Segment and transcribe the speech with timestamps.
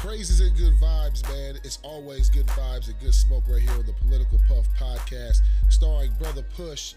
[0.00, 1.56] Praises and good vibes, man.
[1.62, 6.10] It's always good vibes and good smoke right here on the Political Puff podcast, starring
[6.18, 6.94] Brother Push,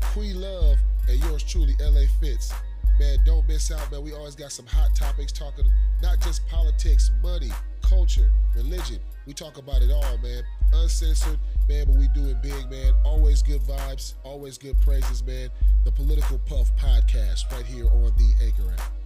[0.00, 0.78] Queen Love,
[1.08, 2.52] and yours truly, LA Fitz.
[3.00, 4.04] Man, don't miss out, man.
[4.04, 5.68] We always got some hot topics talking
[6.00, 7.50] not just politics, money,
[7.82, 9.00] culture, religion.
[9.26, 10.44] We talk about it all, man.
[10.74, 12.94] Uncensored, man, but we do it big, man.
[13.04, 15.48] Always good vibes, always good praises, man.
[15.84, 19.03] The Political Puff podcast right here on the Anchor app.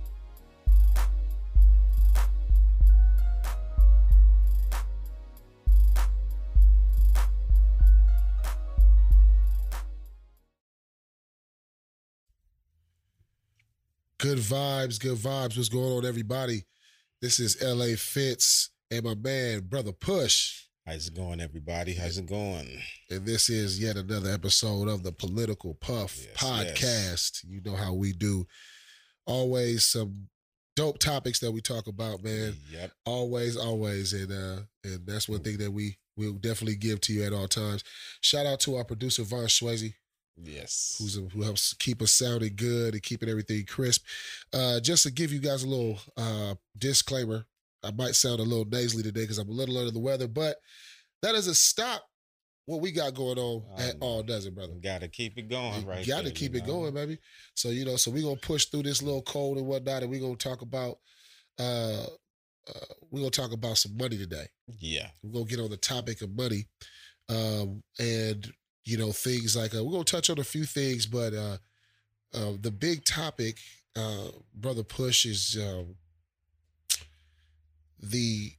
[14.21, 15.57] Good vibes, good vibes.
[15.57, 16.65] What's going on, everybody?
[17.23, 20.65] This is LA Fitz and my man, Brother Push.
[20.85, 21.95] How's it going, everybody?
[21.95, 22.67] How's it going?
[23.11, 26.83] And this is yet another episode of the Political Puff Yes, podcast.
[26.83, 27.45] yes.
[27.47, 28.45] You know how we do.
[29.27, 30.29] Always some
[30.75, 32.55] dope topics that we talk about, man.
[32.73, 32.91] Yep.
[33.05, 34.13] Always, always.
[34.15, 37.47] And uh and that's one thing that we will definitely give to you at all
[37.47, 37.85] times.
[38.21, 39.95] Shout out to our producer Von Swayze,
[40.43, 40.97] Yes.
[40.99, 44.05] who's a, who helps keep us sounding good and keeping everything crisp.
[44.53, 47.45] Uh, just to give you guys a little uh, disclaimer,
[47.83, 50.57] I might sound a little nasally today because I'm a little under the weather, but
[51.23, 52.03] that doesn't stop
[52.67, 54.75] what we got going on at all, does it, brother?
[54.83, 56.07] Got to keep it going, right?
[56.07, 56.81] got to keep it know?
[56.81, 57.19] going, baby.
[57.55, 60.21] So you know, so we're gonna push through this little cold and whatnot, and we're
[60.21, 60.99] gonna talk about
[61.59, 62.05] uh,
[62.69, 64.47] uh we're gonna talk about some money today
[64.79, 65.09] Yeah.
[65.23, 66.67] we're gonna get on the topic of money
[67.29, 68.53] um and
[68.89, 71.59] you know things like uh, we're gonna touch on a few things but uh,
[72.33, 73.59] uh the big topic
[73.97, 75.95] uh brother push is um
[78.01, 78.53] the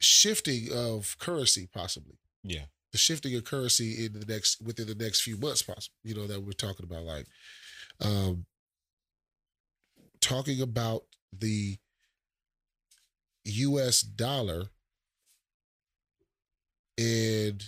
[0.00, 2.64] shifting of currency possibly Yeah.
[2.90, 6.26] the shifting of currency in the next within the next few months possible you know
[6.26, 7.26] that we're talking about like
[8.00, 8.46] um
[10.20, 11.78] talking about the
[13.44, 14.70] US dollar
[16.98, 17.62] and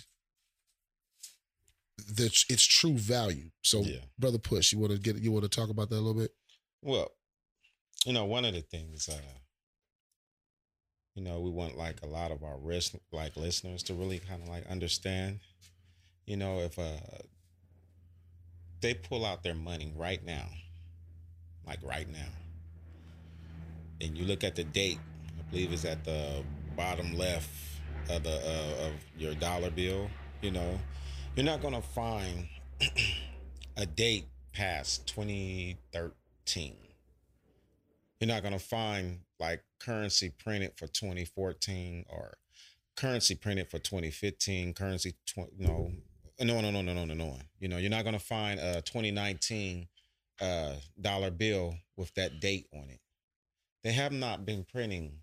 [2.07, 3.51] the its true value.
[3.61, 3.99] So Yeah.
[4.17, 6.31] brother push, you want to get you want to talk about that a little bit?
[6.81, 7.11] Well,
[8.05, 9.21] you know, one of the things, uh,
[11.15, 14.41] you know, we want like a lot of our risk, like listeners to really kind
[14.41, 15.39] of like understand,
[16.25, 16.97] you know, if uh,
[18.81, 20.47] they pull out their money right now,
[21.67, 22.29] like right now,
[23.99, 24.99] and you look at the date,
[25.39, 26.43] I believe it's at the
[26.75, 27.49] bottom left
[28.09, 30.09] of the uh, of your dollar bill.
[30.41, 30.79] You know,
[31.35, 32.47] you're not gonna find
[33.77, 36.75] a date past 2013.
[38.19, 42.33] You're not gonna find like currency printed for 2014 or
[42.97, 44.73] currency printed for 2015.
[44.73, 45.91] Currency, tw- no,
[46.39, 47.37] no, no, no, no, no, no, no.
[47.59, 49.87] You know, you're not gonna find a 2019
[50.41, 52.99] uh, dollar bill with that date on it.
[53.83, 55.19] They have not been printing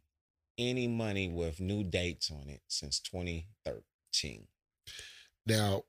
[0.56, 4.46] any money with new dates on it since 2013.
[5.46, 5.84] Now,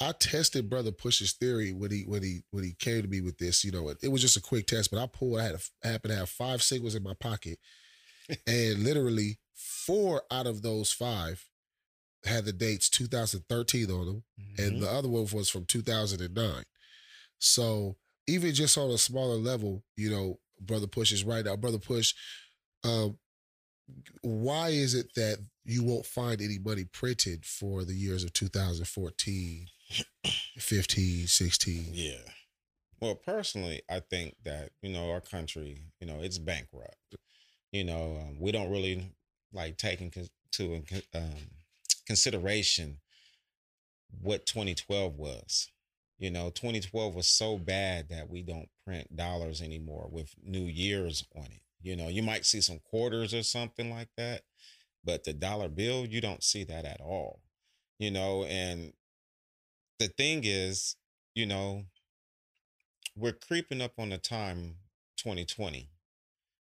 [0.00, 3.38] I tested brother Push's theory when he when he when he came to me with
[3.38, 3.64] this.
[3.64, 5.40] You know, it, it was just a quick test, but I pulled.
[5.40, 7.58] I had a, I happened to have five singles in my pocket,
[8.46, 11.44] and literally four out of those five
[12.24, 14.22] had the dates 2013 on them,
[14.58, 16.64] and the other one was from 2009.
[17.38, 17.96] So
[18.26, 21.56] even just on a smaller level, you know, brother Push is right now.
[21.56, 22.14] Brother Push,
[22.84, 23.18] um,
[24.22, 29.66] why is it that you won't find any money printed for the years of 2014,
[30.58, 31.90] 15, 16?
[31.92, 32.32] Yeah.
[33.00, 37.16] Well, personally, I think that you know our country, you know, it's bankrupt.
[37.70, 39.12] You know, um, we don't really
[39.52, 40.00] like take
[40.52, 40.82] to
[41.14, 41.34] um,
[42.06, 42.98] consideration
[44.22, 45.70] what 2012 was.
[46.18, 51.24] You know, 2012 was so bad that we don't print dollars anymore with new years
[51.36, 51.60] on it.
[51.82, 54.42] You know, you might see some quarters or something like that,
[55.04, 57.40] but the dollar bill, you don't see that at all.
[57.98, 58.92] You know, and
[59.98, 60.96] the thing is,
[61.34, 61.84] you know,
[63.16, 64.76] we're creeping up on the time
[65.16, 65.88] 2020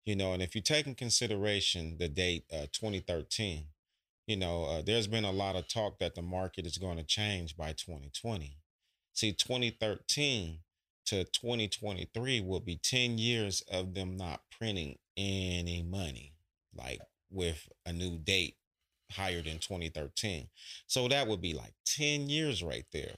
[0.05, 3.65] you know and if you take in consideration the date uh, 2013
[4.27, 7.03] you know uh, there's been a lot of talk that the market is going to
[7.03, 8.57] change by 2020
[9.13, 10.59] see 2013
[11.05, 16.33] to 2023 will be 10 years of them not printing any money
[16.75, 16.99] like
[17.29, 18.55] with a new date
[19.11, 20.47] higher than 2013
[20.87, 23.15] so that would be like 10 years right there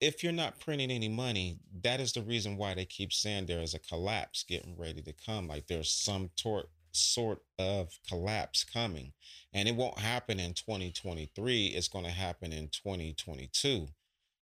[0.00, 3.62] if you're not printing any money, that is the reason why they keep saying there
[3.62, 5.48] is a collapse getting ready to come.
[5.48, 9.12] Like there's some tor- sort of collapse coming.
[9.52, 11.66] And it won't happen in 2023.
[11.68, 13.68] It's going to happen in 2022.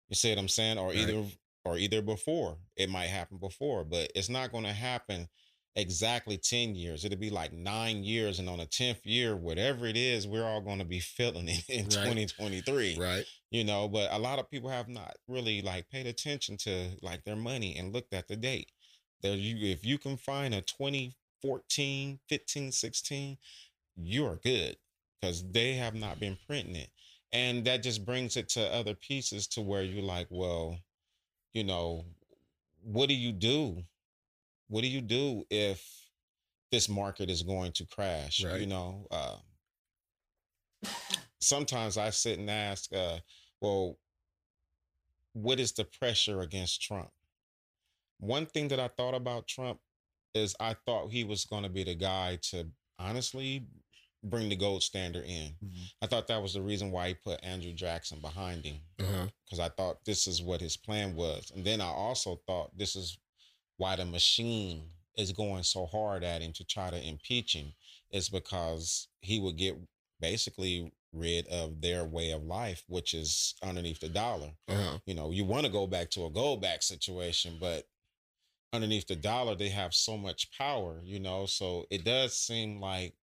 [0.09, 0.79] You see what I'm saying?
[0.79, 0.97] Or Right.
[0.97, 1.25] either
[1.65, 2.59] or either before.
[2.77, 5.29] It might happen before, but it's not going to happen
[5.77, 7.05] exactly 10 years.
[7.05, 8.39] It'll be like nine years.
[8.39, 11.65] And on the 10th year, whatever it is, we're all going to be feeling it
[11.69, 11.93] in Right.
[11.93, 12.99] 2023.
[12.99, 13.25] Right.
[13.51, 17.25] You know, but a lot of people have not really like paid attention to like
[17.25, 18.71] their money and looked at the date.
[19.23, 23.39] There you if you can find a 2014, 15, 16,
[23.97, 24.77] you're good
[25.21, 26.91] because they have not been printing it.
[27.33, 30.79] And that just brings it to other pieces to where you're like, well,
[31.55, 32.05] you know,
[32.83, 33.85] what do you do?
[34.73, 35.87] What do you do if
[36.71, 38.41] this market is going to crash?
[38.41, 39.37] You know, uh,
[41.43, 43.19] sometimes I sit and ask, uh,
[43.61, 43.99] well,
[45.35, 47.11] what is the pressure against Trump?
[48.19, 49.79] One thing that I thought about Trump
[50.35, 52.67] is I thought he was going to be the guy to
[52.99, 53.67] honestly
[54.25, 55.55] bring the gold standard in.
[55.63, 55.93] Mhm.
[56.01, 59.29] I thought that was the reason why he put Andrew Jackson behind him Uh-huh.
[59.45, 61.51] because I thought this is what his plan was.
[61.51, 63.19] And then I also thought this is
[63.77, 64.85] why the machine
[65.17, 67.73] is going so hard at him to try to impeach him
[68.11, 69.77] is because he would get
[70.21, 74.51] basically rid of their way of life, which is underneath the dollar.
[74.69, 74.99] Uh-huh.
[75.05, 77.85] You know, you want to go back to a gold back situation, but
[78.73, 81.47] underneath the dollar, they have so much power, you know.
[81.47, 83.15] So it does seem like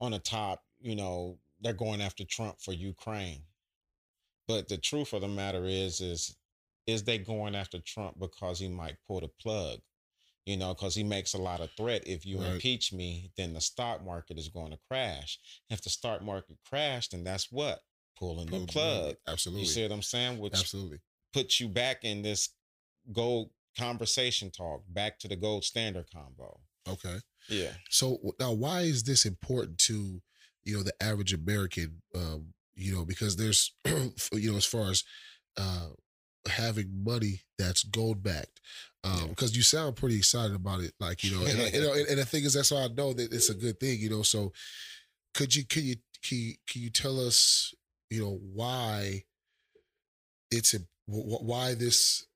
[0.00, 3.42] on the top, you know, they're going after Trump for Ukraine.
[4.48, 6.36] But the truth of the matter is, is
[6.86, 9.80] is they going after Trump because he might pull the plug?
[10.46, 12.02] You know, because he makes a lot of threat.
[12.06, 12.52] If you Right.
[12.52, 15.38] impeach me, then the stock market is going to crash.
[15.68, 17.82] If the stock market crashed, then that's what
[18.16, 19.16] pulling the plug.
[19.26, 19.62] Absolutely.
[19.62, 20.38] You see what I'm saying?
[20.38, 21.00] Which Absolutely.
[21.32, 22.50] puts you back in this
[23.12, 26.60] gold conversation talk, back to the gold standard combo.
[26.88, 27.18] Okay.
[27.48, 27.72] Yeah.
[27.88, 30.20] So now, why is this important to
[30.64, 32.02] you know the average American?
[32.14, 33.72] Um, you know, because there's
[34.32, 35.04] you know as far as
[35.56, 35.88] uh,
[36.50, 38.60] having money that's gold backed.
[39.02, 39.26] Um, Yeah.
[39.28, 42.18] because you sound pretty excited about it, like you know, and, you know, and, and
[42.18, 44.22] the thing is, that's why I know that it's a good thing, you know.
[44.22, 44.52] So,
[45.32, 47.72] could you, can you, can you, can you tell us,
[48.10, 49.24] you know, why
[50.50, 52.26] it's a, wh- wh- why this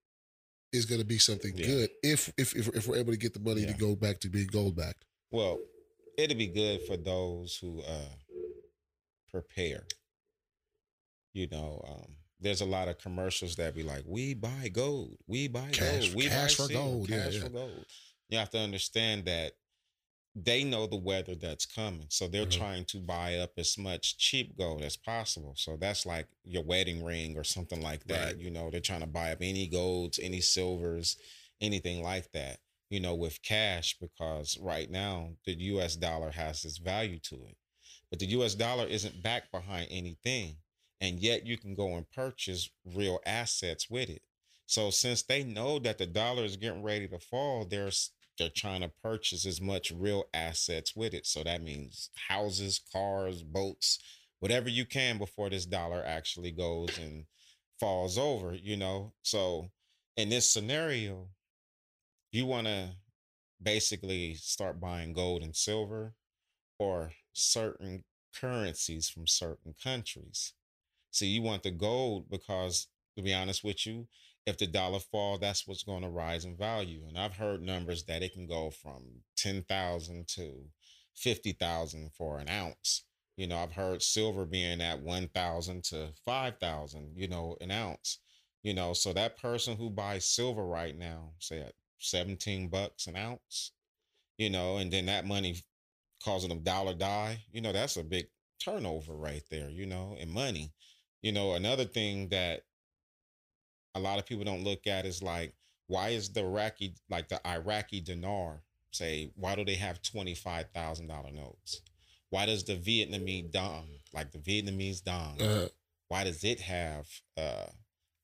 [0.73, 1.67] is going to be something Yeah.
[1.67, 4.29] good if, if if if we're able to get the money to go back to
[4.29, 5.05] being gold backed.
[5.31, 5.59] Well,
[6.17, 8.15] it'd be good for those who uh
[9.31, 9.85] prepare.
[11.33, 12.13] You know, um,
[12.45, 16.15] there's a lot of commercials that be like, "We buy gold, we buy Cash- gold,
[16.15, 17.41] we cash buy for silver, gold." Cash yeah.
[17.41, 17.87] for gold."
[18.29, 19.57] You have to understand that
[20.37, 22.51] they know the weather that's coming, so they're Mhm.
[22.59, 25.55] trying to buy up as much cheap gold as possible.
[25.57, 28.35] So that's like your wedding ring or something like that.
[28.35, 28.39] Right.
[28.39, 31.17] You know, they're trying to buy up any golds, any silvers,
[31.61, 32.61] anything like that
[32.91, 37.57] you know, with cash because right now the US dollar has this value to it.
[38.11, 40.59] But the US dollar isn't backed behind anything.
[41.01, 44.23] And yet you can go and purchase real assets with it.
[44.67, 47.91] So since they know that the dollar is getting ready to fall, they're
[48.39, 51.27] they're trying to purchase as much real assets with it.
[51.27, 54.01] So that means houses, cars, boats,
[54.41, 57.27] whatever you can before this dollar actually goes and
[57.79, 59.13] falls over, you know.
[59.23, 59.69] So
[60.17, 61.29] in this scenario,
[62.33, 62.97] you want to
[63.63, 66.15] basically start buying gold and silver
[66.79, 68.05] or certain
[68.39, 70.55] currencies from certain countries.
[71.15, 74.09] So you want the gold because to be honest with you,
[74.47, 77.03] if the dollar fall, that's what's going to rise in value.
[77.07, 79.05] And I've heard numbers that it can go from
[79.37, 80.65] 10,000 to
[81.15, 83.05] 50,000 for an ounce.
[83.37, 88.19] You know, I've heard silver being at 1,000 to 5,000, you know, an ounce.
[88.65, 93.15] You know, so that person who buys silver right now, say at 17 bucks an
[93.15, 93.71] ounce,
[94.39, 95.57] you know, and then that money
[96.25, 98.27] causing them dollar die, you know, that's a big
[98.65, 100.73] turnover right there, you know, in money.
[101.25, 102.65] You know, another thing that
[103.95, 105.55] a lot of people don't look at is like,
[105.87, 111.81] why is the Iraqi, like the Iraqi dinar, say, why do they have $25,000 notes?
[112.29, 115.69] Why does the Vietnamese dong, like the Vietnamese dong, Uh,
[116.09, 117.69] why does it have uh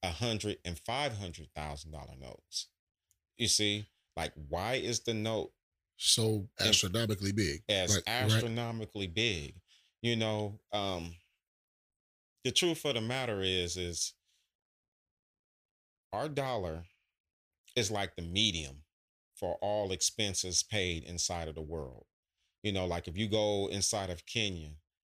[0.03, 2.67] a hundred and five hundred thousand dollar notes?
[3.39, 5.53] You see, like why is the note
[5.97, 7.63] so astronomically big.
[7.67, 8.03] as right?
[8.07, 9.55] astronomically big?
[10.03, 11.15] You know, um
[12.45, 14.15] the truth of the matter is is
[16.13, 16.85] our dollar
[17.77, 18.83] is like the medium
[19.37, 22.05] for all expenses paid inside of the world.
[22.63, 24.71] You know, like if you go inside of Kenya,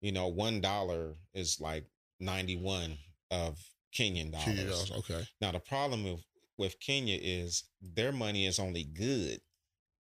[0.01, 1.85] you know, one dollar is like
[2.19, 2.97] 91
[3.31, 3.57] of
[3.97, 4.45] Kenyan dollars.
[4.45, 5.27] Kenyan dollars, Okay.
[5.39, 6.23] Now the problem with,
[6.57, 9.39] with Kenya is their money is only good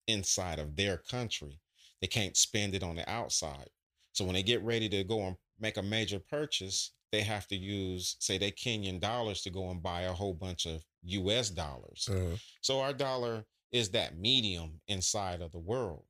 [0.08, 1.60] inside of their country.
[2.02, 3.70] They can't spend it on the outside.
[4.14, 7.56] So when they get ready to go and make a major purchase, they have to
[7.56, 12.08] use, say, their Kenyan dollars to go and buy a whole bunch of US dollars.
[12.12, 16.06] Uh, So our dollar is that medium inside of the world.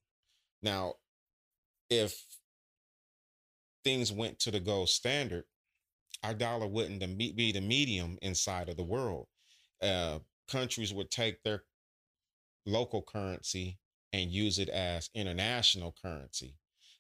[0.62, 0.96] Now,
[1.90, 2.26] if
[3.84, 5.46] things went to the gold standard,
[6.24, 9.28] our dollar wouldn't be the medium inside of the world.
[9.82, 11.64] Uh, countries would take their
[12.66, 13.80] local currency
[14.14, 16.56] and use it as international currency.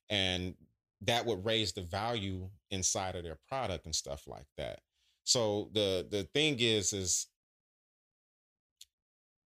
[0.09, 0.55] And
[1.01, 4.79] that would raise the value inside of their product and stuff like that.
[5.23, 7.27] So the the thing is is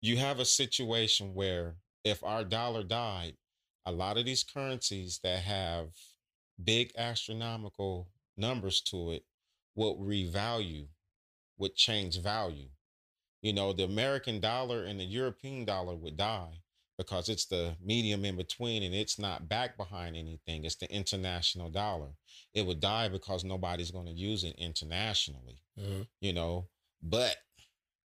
[0.01, 3.37] you have a situation where if our dollar died,
[3.85, 5.89] a lot of these currencies that have
[6.63, 9.23] big astronomical numbers to it
[9.75, 10.87] would revalue,
[11.57, 12.69] would change value.
[13.41, 16.60] You know, the American dollar and the European dollar would die
[17.01, 20.63] because it's the medium in between and it's not back behind anything.
[20.63, 22.09] It's the international dollar.
[22.53, 26.03] It would die because nobody's going to use it internationally, mm-hmm.
[26.19, 26.67] you know.
[27.01, 27.37] But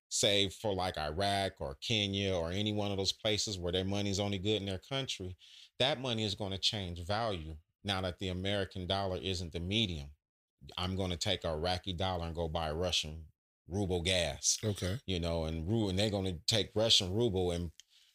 [0.10, 4.20] say for like Iraq or Kenya or any one of those places where their money's
[4.20, 5.38] only good in their country,
[5.80, 10.10] that money is going to change value now that the American dollar isn't the medium.
[10.78, 13.24] I'm going to take a Iraqi dollar and go buy Russian
[13.70, 14.58] ruble gas.
[14.64, 14.98] Okay.
[15.06, 17.72] You know, and and they're going to take Russian ruble and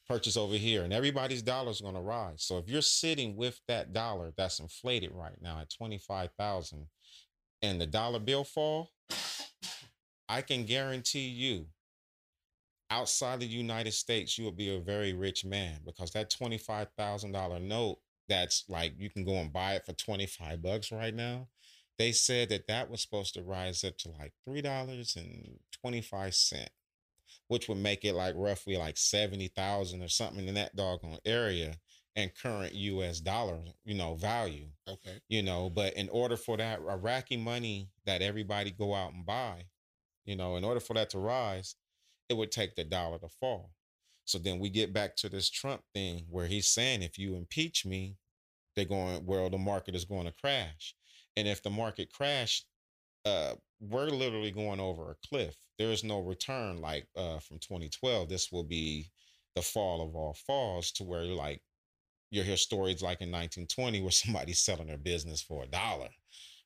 [0.08, 2.42] purchase over here, and everybody's dollar is going to rise.
[2.42, 6.86] So if you're sitting with that dollar that's inflated right now at twenty five thousand,
[7.62, 8.90] and the dollar bill fall,
[10.28, 11.66] I can guarantee you,
[12.90, 16.88] outside the United States, you will be a very rich man because that twenty five
[16.96, 17.98] thousand dollar note
[18.28, 21.48] that's like you can go and buy it for twenty five bucks right now
[21.98, 26.00] they said that that was supposed to rise up to like three dollars and twenty
[26.00, 26.70] five cent,
[27.48, 31.74] which would make it like roughly like seventy thousand or something in that doggone area
[32.16, 33.20] and current U.S.
[33.20, 34.66] dollar, you know, value.
[34.88, 35.20] Okay.
[35.28, 39.66] You know, but in order for that Iraqi money that everybody go out and buy,
[40.24, 41.76] you know, in order for that to rise,
[42.28, 43.70] it would take the dollar to fall.
[44.24, 47.86] So then we get back to this Trump thing where he's saying if you impeach
[47.86, 48.16] me,
[48.76, 50.94] they're going well, the market is going to crash.
[51.36, 52.66] And if the market crashed,
[53.28, 55.56] uh, we're literally going over a cliff.
[55.78, 58.28] There is no return like uh, from 2012.
[58.28, 59.10] This will be
[59.54, 61.62] the fall of all falls to where like
[62.30, 66.08] you hear stories like in 1920 where somebody's selling their business for a dollar,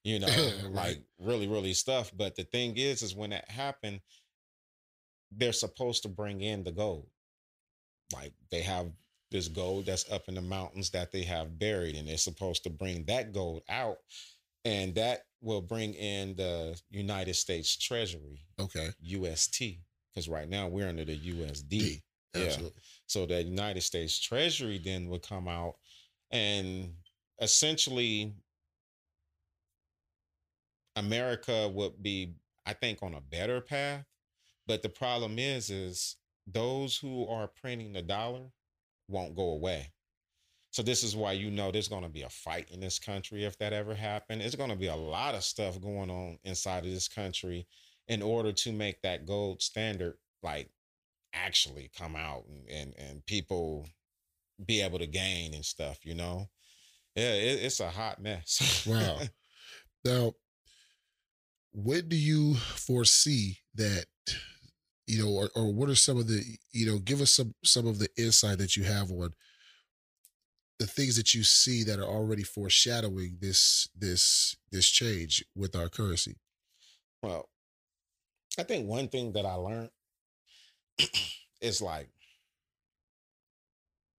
[0.05, 0.29] you know,
[0.65, 0.73] right.
[0.75, 2.13] like really, really stuff.
[2.17, 4.01] But the thing is, is when that happened,
[5.31, 7.09] they're supposed to bring in the gold.
[8.13, 8.91] Like they have
[9.31, 12.71] this gold that's up in the mountains that they have buried, and they're supposed to
[12.71, 13.99] bring that gold out
[14.65, 18.47] and that will bring in the United States Treasury.
[18.59, 18.89] Okay.
[19.03, 19.63] UST,
[20.15, 21.69] because right now we're under the USD.
[21.69, 22.03] D.
[22.35, 22.57] Yeah.
[23.07, 25.75] So the United States Treasury then would come out
[26.31, 26.95] and
[27.41, 28.33] essentially
[30.97, 32.35] America would be,
[32.65, 34.05] I think, on a better path.
[34.67, 38.51] But the problem is, is those who are printing the dollar
[39.09, 39.93] won't go away.
[40.73, 43.45] So this is why you know there's going to be a fight in this country
[43.45, 44.41] if that ever happened.
[44.41, 47.67] It's going to be a lot of stuff going on inside of this country
[48.09, 50.71] in order to make that gold standard like
[51.35, 53.87] actually come out and and, and people
[54.65, 55.99] be able to gain and stuff.
[56.05, 56.49] You know,
[57.15, 58.87] yeah, it, it's a hot mess.
[58.89, 59.19] wow.
[60.05, 60.33] Now,
[61.73, 64.07] when do you foresee that?
[65.07, 66.99] You know, or, or what are some of the you know?
[66.99, 69.35] Give us some some of the insight that you have on
[70.83, 75.89] the things that you see that are already foreshadowing this this this change with our
[75.89, 76.35] currency?
[77.23, 77.49] Well,
[78.59, 79.91] I think one thing that I learned
[81.61, 82.09] is like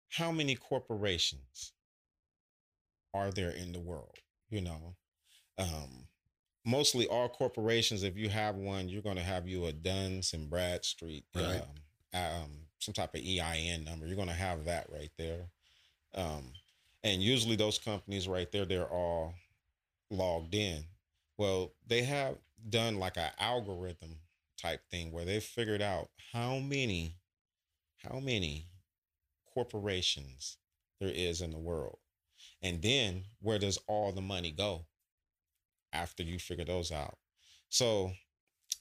[0.09, 1.73] how many corporations
[3.13, 4.15] are there in the world?
[4.49, 4.95] You know,
[5.57, 6.07] um,
[6.65, 8.03] mostly all corporations.
[8.03, 11.61] If you have one, you're going to have you a Duns and Bradstreet, right.
[12.13, 14.07] um, um, some type of EIN number.
[14.07, 15.49] You're going to have that right there.
[16.15, 16.53] Um,
[17.03, 19.33] and usually those companies right there, they're all
[20.09, 20.83] logged in.
[21.37, 22.35] Well, they have
[22.69, 24.19] done like an algorithm
[24.57, 27.17] type thing where they've figured out how many,
[27.97, 28.67] how many
[29.53, 30.57] corporations
[30.99, 31.97] there is in the world.
[32.61, 34.85] And then where does all the money go
[35.91, 37.17] after you figure those out?
[37.69, 38.11] So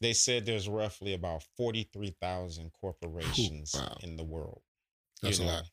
[0.01, 3.97] they said there's roughly about 43,000 corporations Ooh, wow.
[4.03, 4.61] in the world.
[5.23, 5.65] That's you know, a lot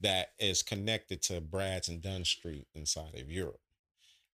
[0.00, 3.60] that is connected to Brads and Dunn Street inside of Europe.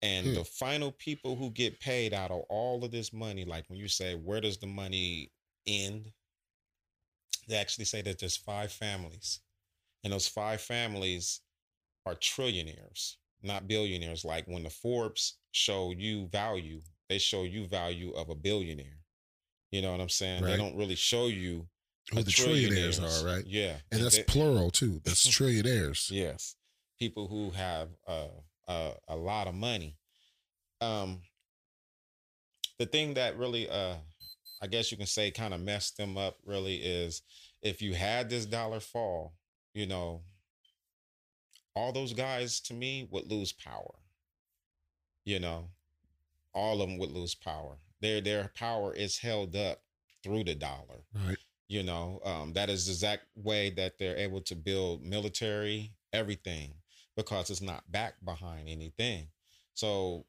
[0.01, 0.33] And hmm.
[0.35, 3.87] the final people who get paid out of all of this money, like when you
[3.87, 5.31] say, where does the money
[5.65, 6.11] end?
[7.47, 9.39] They actually say that there's five families.
[10.03, 11.41] And those five families
[12.05, 14.23] are trillionaires, not billionaires.
[14.23, 18.99] Like when the Forbes show you value, they show you value of a billionaire.
[19.71, 20.43] You know what I'm saying?
[20.43, 20.51] Right.
[20.51, 21.67] They don't really show you
[22.13, 23.45] Who the trillionaires are, right?
[23.47, 25.01] Yeah, And that's they- plural too.
[25.05, 26.11] That's trillionaires.
[26.11, 26.55] Yes,
[26.99, 28.27] people who have uh,
[28.67, 29.97] uh, a lot of money.
[30.81, 31.21] Um,
[32.77, 33.95] the thing that really, uh,
[34.61, 36.37] I guess you can say, kind of messed them up.
[36.45, 37.21] Really, is
[37.61, 39.33] if you had this dollar fall,
[39.73, 40.21] you know,
[41.75, 43.95] all those guys to me would lose power.
[45.23, 45.69] You know,
[46.53, 47.77] all of them would lose power.
[48.01, 49.81] Their their power is held up
[50.23, 51.37] through the dollar Right.
[51.67, 56.73] You know um, that is the exact way that they're able to build military everything
[57.15, 59.27] because it's not backed behind anything
[59.73, 60.25] so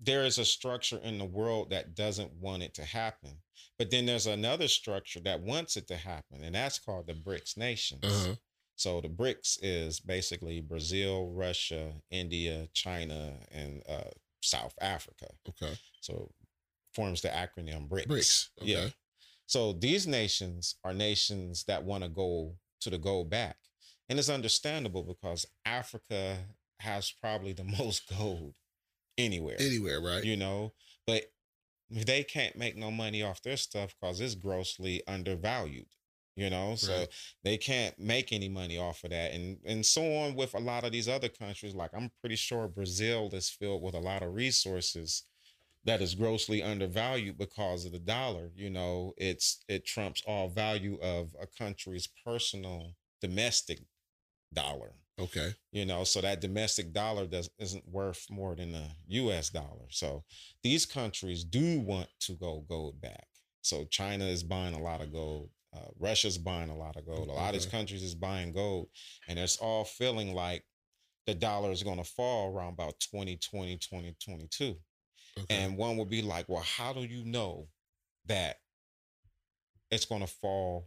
[0.00, 3.38] there is a structure in the world that doesn't want it to happen
[3.78, 7.56] but then there's another structure that wants it to happen and that's called the brics
[7.56, 8.34] nations Uh-huh.
[8.76, 14.10] so the brics is basically brazil russia india china and uh,
[14.40, 15.74] south africa Okay.
[16.00, 16.30] so
[16.94, 18.50] forms the acronym brics Bricks.
[18.62, 18.70] Okay.
[18.70, 18.88] yeah
[19.48, 23.56] so these nations are nations that want to go to the gold back.
[24.10, 26.36] And it's understandable because Africa
[26.80, 28.52] has probably the most gold
[29.16, 29.56] anywhere.
[29.58, 30.22] Anywhere, right?
[30.22, 30.74] You know,
[31.06, 31.24] but
[31.90, 35.86] they can't make no money off their stuff because it's grossly undervalued.
[36.36, 37.06] You know, so
[37.42, 40.84] they can't make any money off of that, and and so on with a lot
[40.84, 41.74] of these other countries.
[41.74, 45.24] Like I'm pretty sure Brazil is filled with a lot of resources
[45.88, 48.50] that is grossly undervalued because of the dollar.
[48.54, 52.92] You know, it's it trumps all value of a country's personal
[53.22, 53.80] domestic
[54.52, 54.92] dollar.
[55.18, 55.54] Okay.
[55.72, 59.48] You know, so that domestic dollar does isn't worth more than the U.S.
[59.48, 59.86] dollar.
[59.88, 60.24] So
[60.62, 63.26] these countries do want to go gold back.
[63.62, 65.48] So China is buying a lot of gold.
[65.74, 67.28] Uh, Russia's buying a lot of gold.
[67.28, 68.88] A lot of these countries is buying gold,
[69.26, 70.64] and it's all feeling like
[71.26, 74.76] the dollar is going to fall around about 2020, 2022.
[75.42, 75.56] Okay.
[75.56, 77.68] And one would be like, well, how do you know
[78.26, 78.56] that
[79.90, 80.86] it's going to fall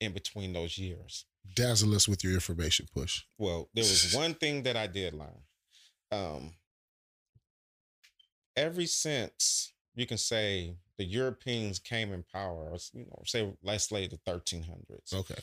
[0.00, 1.24] in between those years?
[1.54, 3.22] Dazzle us with your information push.
[3.38, 5.42] Well, there was one thing that I did learn.
[6.10, 6.54] Um,
[8.56, 14.06] ever since you can say the Europeans came in power, you know, say let's say
[14.08, 15.34] the 1300s, Okay.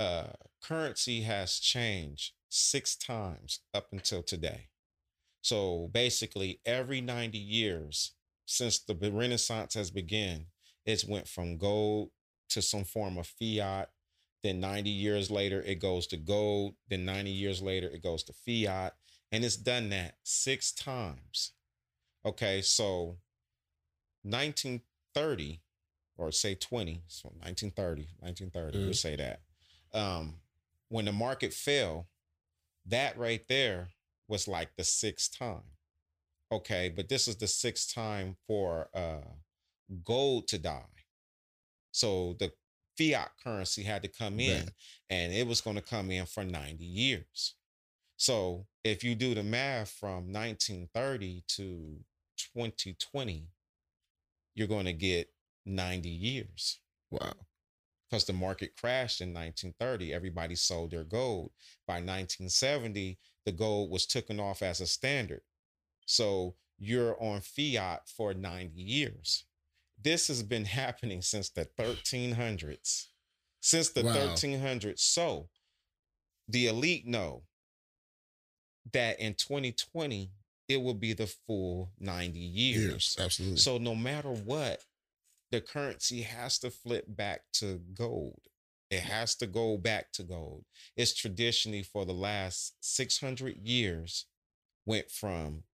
[0.00, 0.32] uh,
[0.62, 4.68] currency has changed six times up until today.
[5.42, 8.12] So basically, every 90 years
[8.46, 10.46] since the Renaissance has begun,
[10.84, 12.10] it's went from gold
[12.50, 13.90] to some form of fiat.
[14.42, 16.74] Then 90 years later, it goes to gold.
[16.88, 18.94] Then 90 years later, it goes to fiat.
[19.30, 21.52] And it's done that six times.
[22.24, 23.18] Okay, so
[24.22, 25.60] 1930,
[26.16, 28.96] or say 20, so 1930, 1930, we'll Mhm.
[28.96, 29.42] say that.
[29.92, 30.40] Um,
[30.88, 32.08] when the market fell,
[32.86, 33.92] that right there
[34.28, 35.62] was like the sixth time.
[36.52, 39.20] Okay, but this is the sixth time for uh
[40.04, 40.84] gold to die.
[41.92, 42.52] So the
[42.96, 44.68] fiat currency had to come in
[45.08, 47.54] and it was going to come in for 90 years.
[48.16, 52.00] So if you do the math from 1930 to
[52.36, 53.46] 2020,
[54.54, 55.28] you're going to get
[55.66, 57.32] 90 years Wow.
[58.10, 60.12] because the market crashed in 1930.
[60.12, 61.52] Everybody sold their gold.
[61.86, 65.40] By 1970, the gold was taken off as a standard.
[66.04, 69.44] So you're on fiat for 90 years.
[69.98, 73.06] This has been happening since the 1300s.
[73.62, 74.12] Since the Wow.
[74.14, 74.98] 1300s.
[75.00, 75.48] So
[76.46, 77.44] the elite know
[78.92, 80.30] that in 2020,
[80.68, 82.82] it will be the full 90 years.
[82.82, 83.16] Years.
[83.18, 83.56] Absolutely.
[83.56, 84.84] So no matter what,
[85.50, 88.42] the currency has to flip back to gold.
[88.90, 90.64] It has to go back to gold.
[90.96, 94.26] It's traditionally for the last 600 years
[94.86, 95.64] went from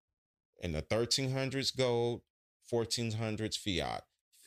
[0.61, 2.23] in the 1300s gold,
[2.73, 4.03] 1400s fiat,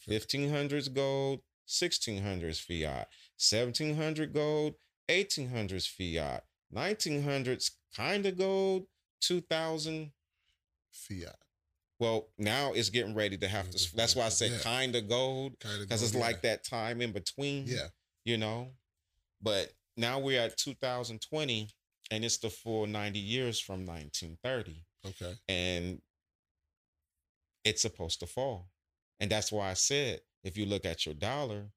[0.09, 4.75] 1500s gold, 1600s fiat, 1700 gold,
[5.09, 8.87] 1800s fiat, 1900s kind of gold,
[9.21, 10.11] 2000
[10.91, 11.35] Fiat.
[11.99, 13.95] well, now it's getting ready to have to.
[13.95, 14.59] That's why I said Yeah.
[14.59, 17.67] kind of gold because it's like that time in between.
[17.67, 17.87] Yeah.
[18.27, 18.67] You know.
[19.41, 21.69] But now we're at 2020,
[22.11, 25.33] and it's the full 90 years from 1930, Okay.
[25.47, 26.01] and
[27.63, 28.69] it's supposed to fall,
[29.19, 31.71] and that's why I said if you look at your dollar,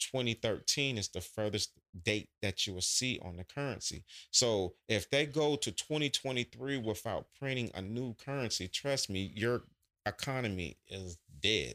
[0.00, 4.02] 2013 is the furthest date that you will see on the currency.
[4.30, 9.64] So if they go to 2023 without printing a new currency, trust me, your
[10.06, 11.74] economy is dead.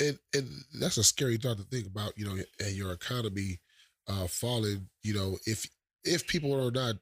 [0.00, 0.48] And and
[0.80, 2.12] that's a scary thought to think about.
[2.16, 3.60] You know, and your economy
[4.08, 4.88] uh, falling.
[5.02, 5.66] You know, if
[6.04, 6.96] if people are not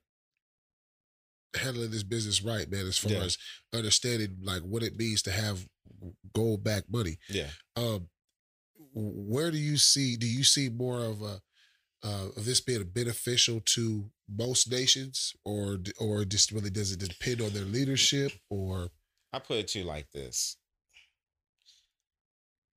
[1.57, 3.25] handling this business right, man, as far Yeah.
[3.25, 3.39] as
[3.73, 5.67] understanding like what it means to have
[6.35, 7.19] gold back money.
[7.29, 7.51] Yeah.
[7.77, 8.09] Um,
[8.95, 10.17] where do you see?
[10.17, 11.41] Do you see more of a
[12.03, 17.41] uh, of this being beneficial to most nations, or or just really does it depend
[17.41, 18.33] on their leadership?
[18.51, 18.91] Or
[19.33, 20.57] I put it to you like this: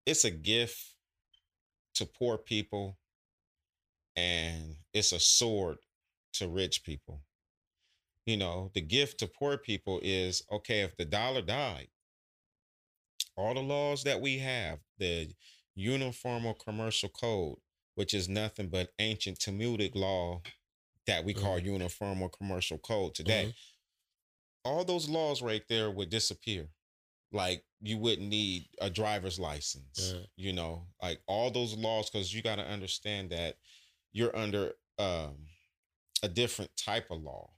[0.05, 0.95] it's a gift
[1.95, 2.97] to poor people,
[4.15, 5.77] and it's a sword
[6.33, 7.21] to rich people.
[8.25, 11.87] You know, the gift to poor people is okay if the dollar died,
[13.35, 15.33] all the laws that we have, the
[15.75, 17.57] Uniform Commercial Code,
[17.95, 20.41] which is nothing but ancient Talmudic law
[21.07, 21.73] that we call mm-hmm.
[21.73, 23.45] Uniform Commercial Code today.
[23.45, 24.69] Mm-hmm.
[24.69, 26.67] All those laws right there would disappear.
[27.31, 30.21] Like you wouldn't need a driver's license, yeah.
[30.35, 33.55] you know, like all those laws, because you got to understand that
[34.11, 35.37] you're under um,
[36.23, 37.49] a different type of law,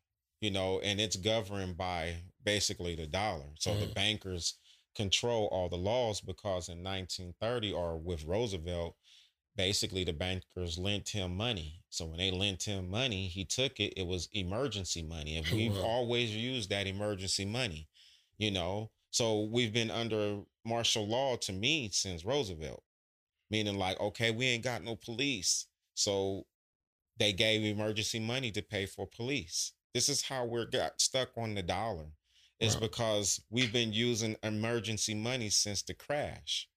[0.41, 3.49] you know, and it's governed by basically the dollar.
[3.59, 4.59] So the bankers
[4.95, 8.95] control all the laws because in 1930 or with Roosevelt,
[9.55, 11.81] basically the bankers lent him money.
[11.89, 13.93] So when they lent him money, he took it.
[13.97, 15.37] It was emergency money.
[15.37, 15.83] And we've wow.
[15.83, 17.87] always used that emergency money,
[18.37, 18.91] you know.
[19.13, 22.81] So we've been under martial law to me since Roosevelt,
[23.51, 25.67] meaning like, okay, we ain't got no police.
[25.93, 26.47] So
[27.19, 29.73] they gave emergency money to pay for police.
[29.93, 32.07] This is how we're got stuck on the dollar
[32.59, 32.81] is wow.
[32.81, 36.67] because we've been using emergency money since the crash.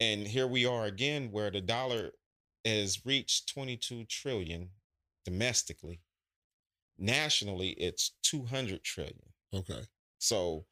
[0.00, 2.10] And here we are again where the dollar
[2.64, 4.70] has reached 22 trillion
[5.24, 6.00] domestically.
[6.98, 9.32] Nationally, it's 200 trillion.
[9.54, 9.82] Okay.
[10.18, 10.64] So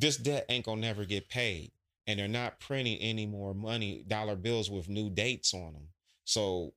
[0.00, 1.72] this debt ain't gonna never get paid.
[2.06, 5.88] And they're not printing any more money, dollar bills with new dates on them.
[6.24, 6.74] So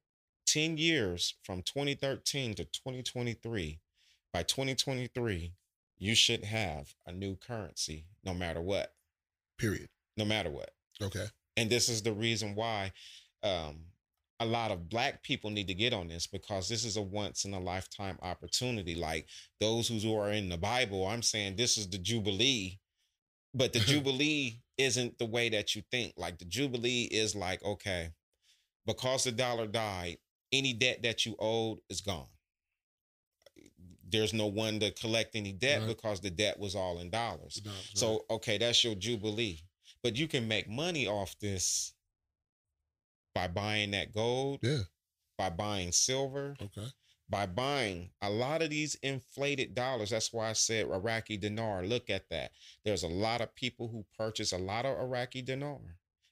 [0.48, 3.80] 10 years from 2013 to 2023,
[4.34, 5.54] by 2023,
[6.00, 8.94] you should have a new currency no matter what.
[9.60, 9.90] Period.
[10.18, 10.72] No matter what.
[11.02, 11.26] Okay.
[11.58, 12.92] And this is the reason why
[13.44, 13.82] um,
[14.40, 17.46] a lot of black people need to get on this because this is a once
[17.46, 18.96] in a lifetime opportunity.
[18.96, 19.28] Like
[19.60, 22.80] those who are in the Bible, I'm saying this is the Jubilee,
[23.54, 26.14] but the Jubilee isn't the way that you think.
[26.18, 28.10] Like the Jubilee is like, okay,
[28.86, 30.18] because the dollar died,
[30.52, 32.28] any debt that you owed is gone
[34.12, 35.88] there's no one to collect any debt right.
[35.88, 37.56] because the debt was all in dollars.
[37.56, 39.60] dollars so okay, that's your jubilee.
[40.02, 41.94] But you can make money off this
[43.36, 44.60] by buying that gold.
[44.62, 44.80] Yeah.
[45.38, 46.56] By buying silver.
[46.62, 46.88] Okay.
[47.30, 50.10] By buying a lot of these inflated dollars.
[50.10, 51.84] That's why I said Iraqi dinar.
[51.84, 52.52] Look at that.
[52.84, 55.80] There's a lot of people who purchase a lot of Iraqi dinar.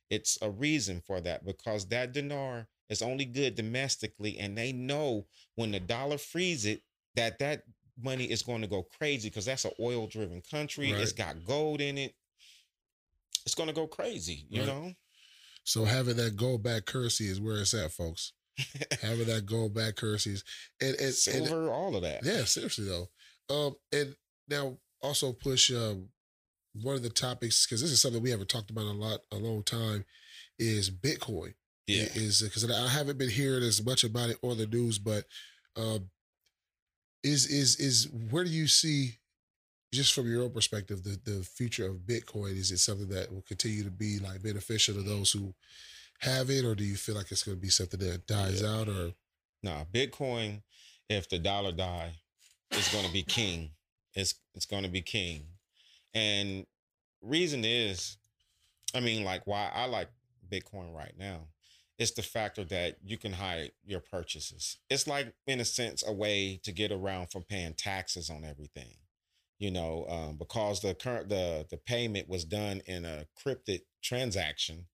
[0.10, 5.28] It's a reason for that because that dinar is only good domestically, and they know
[5.56, 6.82] when the dollar frees it,
[7.16, 7.64] that that
[8.02, 10.94] money is going to go crazy because that's an oil driven country.
[10.94, 11.02] Right.
[11.02, 12.14] It's got gold in it.
[13.46, 14.68] It's going to go crazy, you right.
[14.68, 14.94] know?
[15.64, 18.34] So having that gold back currency is where it's at, folks.
[19.02, 20.44] Having that gold back currencies
[20.82, 22.24] and, and silver, and, all of that.
[22.24, 23.10] Yeah, seriously though.
[23.50, 24.16] Um, and
[24.50, 26.10] now also push um
[26.82, 29.38] one of the topics because this is something we haven't talked about a lot a
[29.38, 30.06] long time
[30.60, 31.54] is Bitcoin.
[31.88, 35.24] Yeah, is because I haven't been hearing as much about it on the news, but
[35.78, 36.10] um,
[37.24, 39.18] is is is where do you see
[39.94, 43.44] just from your own perspective the the future of bitcoin is it something that will
[43.44, 45.54] continue to be like beneficial to those who
[46.20, 48.70] have it or do you feel like it's going to be something that dies yeah.
[48.70, 49.12] out or
[49.64, 50.62] nah bitcoin
[51.10, 52.14] if the dollar die
[52.72, 53.70] it's going to be king
[54.14, 55.46] it's it's going to be king
[56.14, 56.66] and
[57.22, 58.18] reason is
[58.96, 60.10] i mean like why i like
[60.50, 61.42] bitcoin right now
[61.98, 64.78] it's the factor that you can hide your purchases.
[64.90, 68.98] It's like, in a sense, a way to get around from paying taxes on everything.
[69.58, 74.86] You know, um, because the current the the payment was done in a cryptic transaction,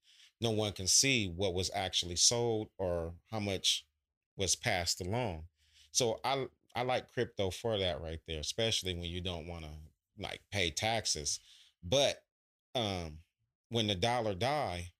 [0.44, 3.86] no one can see what was actually sold or how much
[4.36, 5.46] was passed along.
[5.92, 9.72] So I I like crypto for that right there, especially when you don't want to
[10.20, 11.40] like pay taxes.
[11.82, 12.18] But
[12.76, 13.20] um,
[13.70, 14.92] when the dollar die,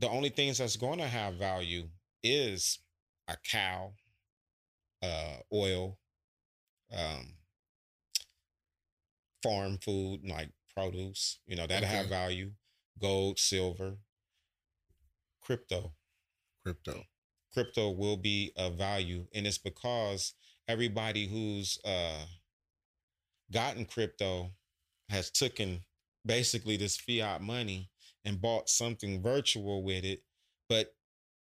[0.00, 1.88] the only things that's going to have value
[2.22, 2.80] is
[3.28, 3.92] a cow,
[5.02, 5.98] uh, oil,
[6.92, 7.34] um,
[9.42, 11.38] farm food like produce.
[11.46, 11.96] You know okay.
[11.96, 12.50] have value.
[12.98, 13.98] Gold, silver,
[15.40, 15.94] crypto,
[16.64, 17.04] crypto,
[17.52, 20.34] crypto will be a value, and it's because
[20.68, 22.26] everybody who's uh,
[23.52, 24.52] gotten crypto
[25.08, 25.84] has taken
[26.24, 27.90] basically this fiat money
[28.24, 30.22] and bought something virtual with it,
[30.68, 30.94] but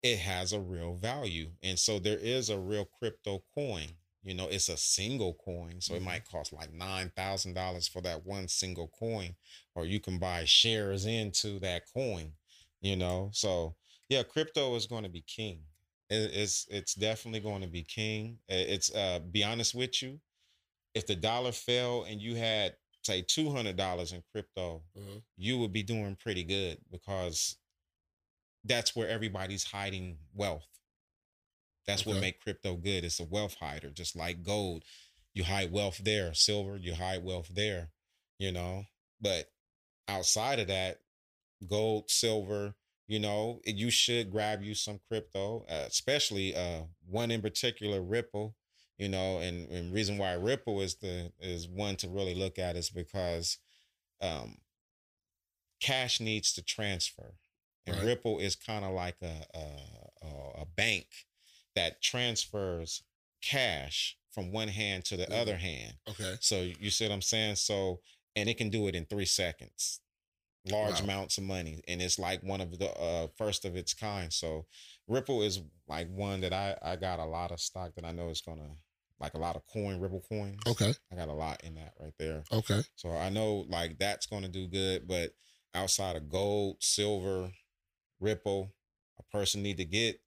[0.03, 1.51] it has a real value.
[1.63, 3.91] And so there is a real crypto coin.
[4.23, 5.81] You know, it's a single coin.
[5.81, 6.07] So it mm-hmm.
[6.07, 9.35] might cost like $9,000 for that one single coin,
[9.75, 12.33] or you can buy shares into that coin.
[12.81, 13.77] You know, so
[14.09, 15.61] yeah, crypto is going to be king.
[16.11, 18.39] it's it's definitely going to be king.
[18.49, 20.21] It's uh, be honest with you,
[20.95, 25.21] if the dollar fell and you had say two hundred dollars in crypto, uh-huh.
[25.37, 27.57] you would be doing pretty good because
[28.65, 30.67] that's where everybody's hiding wealth.
[31.87, 32.13] That's okay.
[32.13, 33.05] what make crypto good.
[33.05, 34.85] It's a wealth hider, just like gold.
[35.35, 37.91] You hide wealth there, silver, you hide wealth there,
[38.39, 38.85] you know.
[39.21, 39.51] But
[40.09, 40.99] outside of that,
[41.69, 42.75] gold, silver,
[43.09, 48.55] you know, you should grab you some crypto, uh, especially uh, one in particular, Ripple.
[48.99, 52.77] You know, and, and reason why Ripple is the is one to really look at
[52.77, 53.59] is because
[54.21, 54.59] um,
[55.81, 57.35] cash needs to transfer,
[57.87, 58.05] and right.
[58.05, 61.07] Ripple is kind of like a, a a bank
[61.75, 63.03] that transfers
[63.43, 65.41] cash from one hand to the mm-hmm.
[65.41, 65.95] other hand.
[66.09, 66.37] Okay.
[66.41, 67.57] So you see what I'm saying?
[67.57, 68.01] So
[68.37, 70.01] and it can do it in three seconds
[70.71, 71.05] large wow.
[71.05, 74.65] amounts of money and it's like one of the uh, first of its kind so
[75.09, 78.29] ripple is like one that i i got a lot of stock that i know
[78.29, 78.71] is gonna
[79.19, 82.15] like a lot of coin ripple coins okay i got a lot in that right
[82.19, 85.31] there okay so i know like that's gonna do good but
[85.75, 87.51] outside of gold silver
[88.21, 88.73] ripple
[89.19, 90.21] a person need to get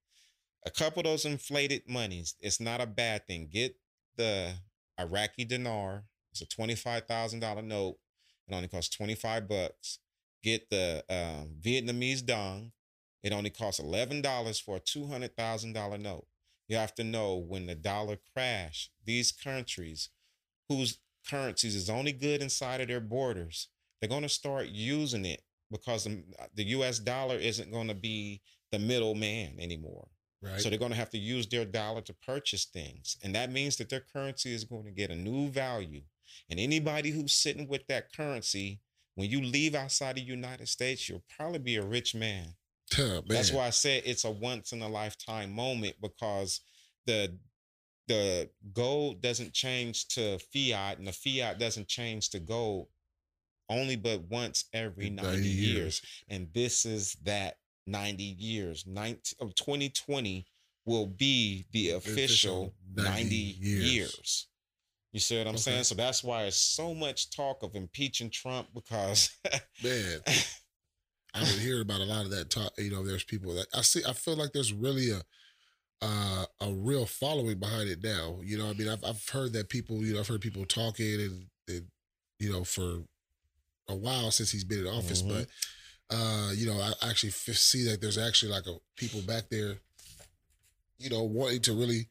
[0.66, 3.76] a couple of those inflated monies it's not a bad thing get
[4.18, 4.54] the
[5.00, 7.98] iraqi dinar it's a $25000 note
[8.48, 10.00] it only costs 25 bucks
[10.46, 12.72] get the um, Vietnamese dong.
[13.24, 16.28] It only costs eleven dollars for a two hundred thousand dollar note.
[16.68, 20.10] You have to know when the dollar crash, these countries
[20.70, 25.42] whose currencies is only good inside of their borders, they're going to start using it
[25.72, 26.24] because the,
[26.54, 27.00] the U.S.
[27.00, 30.08] dollar isn't going to be the middleman anymore.
[30.46, 30.62] Right.
[30.62, 33.78] So they're going to have to use their dollar to purchase things, and that means
[33.78, 36.02] that their currency is going to get a new value.
[36.50, 38.82] And anybody who's sitting with that currency
[39.16, 42.56] when you leave outside the United States, you'll probably be a rich man.
[42.98, 43.24] man.
[43.28, 46.62] That's why I said it's a once in a lifetime moment because
[47.06, 47.38] the
[48.08, 52.88] the gold doesn't change to fiat and the fiat doesn't change to gold
[53.68, 55.74] only but once every 90, 90 years.
[55.74, 56.02] years.
[56.30, 58.86] And this is that 90 years.
[58.88, 60.46] 19, 2020
[60.86, 63.94] will be the official, official 90, 90 years.
[63.94, 64.48] years.
[65.12, 65.62] You see what I'm okay.
[65.62, 65.84] saying?
[65.86, 69.30] So that's why there's so much talk of impeaching Trump because
[69.84, 70.20] man,
[71.34, 72.74] I've been hearing about a lot of that talk.
[72.78, 74.04] You know, there's people that I see.
[74.06, 75.22] I feel like there's really a
[76.02, 78.40] uh, a real following behind it now.
[78.44, 80.04] You know, I mean, I've I've heard that people.
[80.04, 81.88] You know, I've heard people talking and, and
[82.40, 83.04] you know for
[83.88, 85.38] a while since he's been in office, mm-hmm.
[85.38, 85.48] but
[86.10, 89.76] uh, you know, I actually see that there's actually like a people back there,
[90.98, 92.08] you know, wanting to really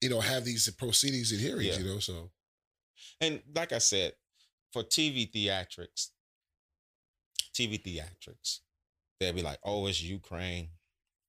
[0.00, 1.78] you know, have these proceedings and hearings, yeah.
[1.78, 2.30] you know, so.
[3.20, 4.12] And like I said,
[4.72, 6.08] for TV theatrics,
[7.54, 8.60] TV theatrics,
[9.18, 10.70] they'll be like, oh, it's Ukraine.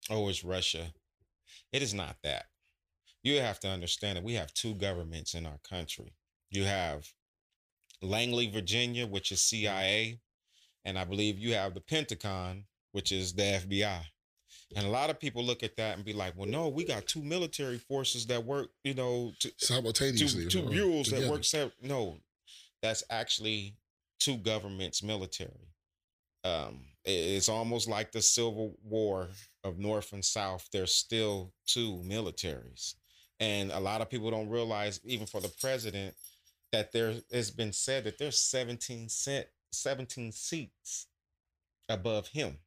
[0.09, 0.93] Oh, it's Russia.
[1.73, 2.45] It is not that.
[3.23, 6.13] You have to understand that we have two governments in our country.
[6.49, 7.07] You have
[8.01, 10.19] Langley, Virginia, which is CIA,
[10.85, 14.01] and I believe you have the Pentagon, which is the FBI.
[14.75, 17.05] And a lot of people look at that and be like, well, no, we got
[17.05, 20.45] two military forces that work, you know, to, simultaneously.
[20.45, 21.43] Two, two bureaus that work.
[21.43, 21.73] Separate.
[21.83, 22.17] No,
[22.81, 23.75] that's actually
[24.19, 25.67] two governments military.
[26.43, 29.29] Um, it's almost like the Civil War
[29.63, 30.67] of North and South.
[30.71, 32.95] There's still two militaries.
[33.39, 36.15] And a lot of people don't realize, even for the president,
[36.71, 41.07] that there has been said that there's 17, cent, 17 seats
[41.89, 42.57] above him.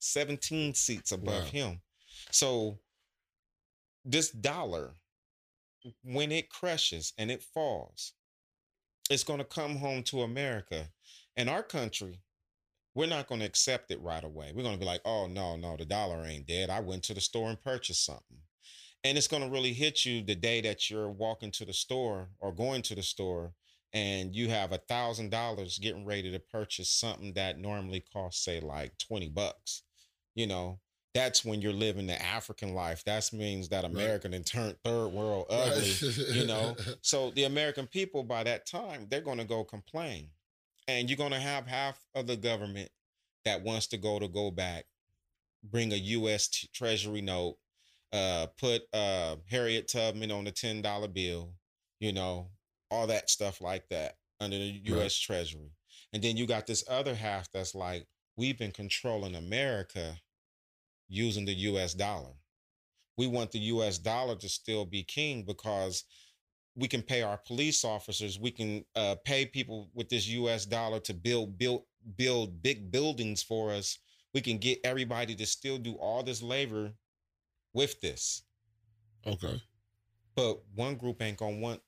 [0.00, 1.50] 17 seats above wow.
[1.50, 1.80] him.
[2.30, 2.78] So
[4.04, 4.94] this dollar,
[6.02, 8.12] when it crushes and it falls,
[9.10, 10.88] it's going to come home to America.
[11.36, 12.20] And our country,
[12.94, 14.52] we're not going to accept it right away.
[14.54, 16.70] We're going to be like, oh, no, no, the dollar ain't dead.
[16.70, 18.38] I went to the store and purchased something.
[19.04, 22.28] And it's going to really hit you the day that you're walking to the store
[22.38, 23.54] or going to the store
[23.92, 28.60] and you have a thousand dollars getting ready to purchase something that normally costs, say,
[28.60, 29.82] like 20 bucks
[30.34, 30.78] you know,
[31.14, 33.04] that's when you're living the African life.
[33.04, 34.46] That means that American right.
[34.46, 36.28] turned third world ugly, right.
[36.32, 36.74] you know.
[37.02, 40.30] So the American people by that time, they're going to go complain.
[40.88, 42.90] And you're going to have half of the government
[43.44, 44.86] that wants to go to go back,
[45.62, 46.48] bring a U.S.
[46.48, 47.56] T- Treasury note,
[48.12, 51.52] uh, put uh, Harriet Tubman on the $10 bill,
[52.00, 52.48] you know,
[52.92, 54.98] all that stuff like that under the U.S.
[55.28, 55.36] Right.
[55.36, 55.70] Treasury.
[56.12, 60.16] And then you got this other half that's like, we've been controlling America
[61.08, 62.32] using the US dollar.
[63.16, 66.04] We want the US dollar to still be king because
[66.74, 71.00] we can pay our police officers, we can uh, pay people with this US dollar
[71.00, 71.82] to build build
[72.16, 73.98] build big buildings for us
[74.34, 76.92] we can get everybody to still do all this labor
[77.74, 78.42] with this.
[79.26, 79.60] Okay.
[80.34, 81.80] But one group ain't gonna want,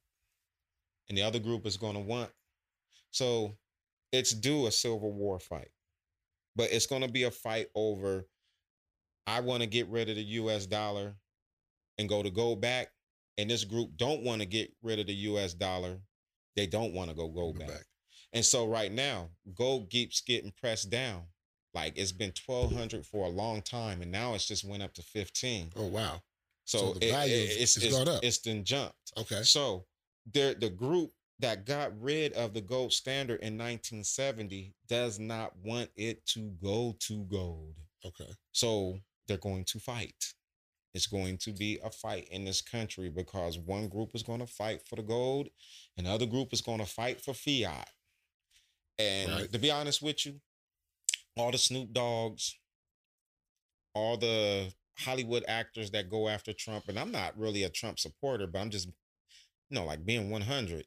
[1.08, 2.30] and the other group is gonna want.
[3.10, 3.56] So
[4.12, 5.68] it's due a civil war fight.
[6.56, 8.26] But it's gonna be a fight over
[9.26, 11.16] I want to get rid of the US dollar
[11.98, 12.88] and go to gold back.
[13.38, 15.98] And this group don't want to get rid of the US dollar.
[16.56, 17.74] They don't want to go gold Go back.
[17.74, 17.84] back.
[18.34, 21.22] And so right now, gold keeps getting pressed down.
[21.72, 25.02] Like it's been 1200 for a long time and now it's just went up to
[25.02, 25.72] 15.
[25.76, 26.22] Oh wow.
[26.66, 28.22] So, So the it- value it- it's, has it's, gone up.
[28.22, 29.12] it's then jumped.
[29.16, 29.42] Okay.
[29.42, 29.86] So
[30.32, 31.10] the the group
[31.40, 36.94] that got rid of the gold standard in 1970 does not want it to go
[37.00, 37.74] to gold.
[38.04, 38.30] Okay.
[38.52, 40.32] So they're going to fight.
[40.94, 44.46] It's going to be a fight in this country because one group is going to
[44.46, 45.48] fight for the gold,
[45.96, 47.88] and the other group is going to fight for fiat.
[48.98, 49.52] And Right.
[49.52, 50.40] to be honest with you,
[51.36, 52.56] all the Snoop Doggs,
[53.92, 58.46] all the Hollywood actors that go after Trump, and I'm not really a Trump supporter,
[58.46, 58.88] but I'm just,
[59.74, 60.86] know, like being 100.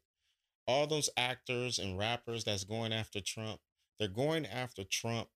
[0.67, 3.59] All those actors and rappers that's going after Trump,
[3.99, 5.29] they're going after Trump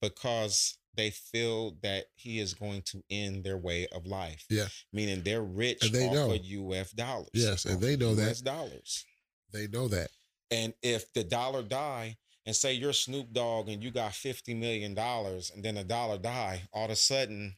[0.00, 4.44] because they feel that he is going to end their way of life.
[4.48, 4.68] Yeah.
[4.92, 6.32] Meaning they're rich And they off know.
[6.32, 7.28] of US dollars.
[7.34, 8.30] Yes, and they know that.
[8.30, 9.04] US dollars.
[9.52, 10.10] They know that.
[10.50, 12.16] And if the dollar die,
[12.48, 16.62] and say you're Snoop Dogg and you got $50 million and then a dollar die,
[16.72, 17.54] all of a sudden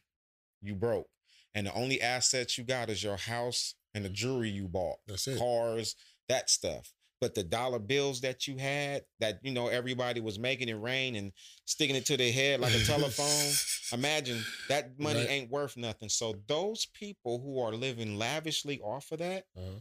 [0.61, 1.07] you broke.
[1.55, 5.27] And the only assets you got is your house and the jewelry you bought, That's
[5.27, 5.37] it.
[5.37, 5.95] cars,
[6.29, 6.93] that stuff.
[7.19, 11.15] But the dollar bills that you had, that you know everybody was making it rain
[11.15, 11.31] and
[11.65, 13.53] sticking it to their head like a telephone.
[13.93, 15.29] Imagine that money Right.
[15.29, 16.09] ain't worth nothing.
[16.09, 19.79] So those people who are living lavishly off of that Uh-huh.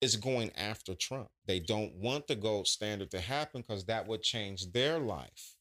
[0.00, 1.28] is going after Trump.
[1.46, 5.56] They don't want the gold standard to happen because that would change their life.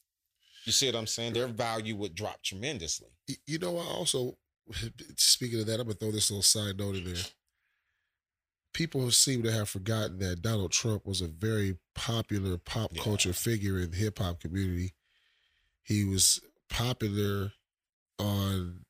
[0.66, 1.34] You see what I'm saying?
[1.34, 3.10] Their value would drop tremendously.
[3.46, 4.38] You know, I also
[5.18, 7.24] speaking of that, I'm gonna throw this little side note in there.
[8.74, 13.02] People seem to have forgotten that Donald Trump was a very popular pop Yeah.
[13.04, 14.94] culture figure in the hip hop community.
[15.84, 17.54] He was popular
[18.20, 18.86] on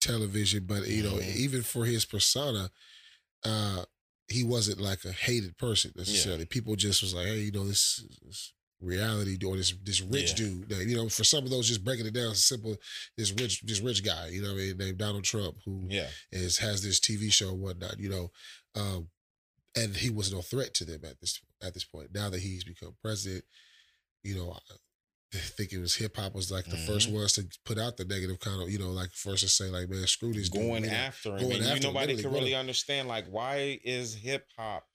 [0.00, 1.34] television, but you know, Mhm.
[1.36, 2.70] even for his persona,
[3.42, 3.86] uh,
[4.28, 6.46] he wasn't like a hated person necessarily.
[6.46, 8.52] People just was like, hey, you know, this, this
[8.84, 10.36] reality or this this rich Yeah.
[10.36, 10.68] dude.
[10.68, 12.76] that, You know, for some of those, just breaking it down, it's simple.
[13.16, 16.10] This rich this rich guy, you know, what I mean, named Donald Trump, who Yeah.
[16.32, 18.30] is has this TV show and whatnot, you know,
[18.74, 19.10] um,
[19.76, 22.14] and he was no threat to them at this at this point.
[22.14, 23.44] Now that he's become president,
[24.22, 24.52] you know,
[25.32, 27.14] I think it was hip hop was like the first Mhm.
[27.14, 29.88] ones to put out the negative kind of, you know, like first to say like,
[29.88, 30.88] man, screw this Going know.
[30.90, 31.38] after him.
[31.48, 34.86] going and after nobody can really understand like why is hip hop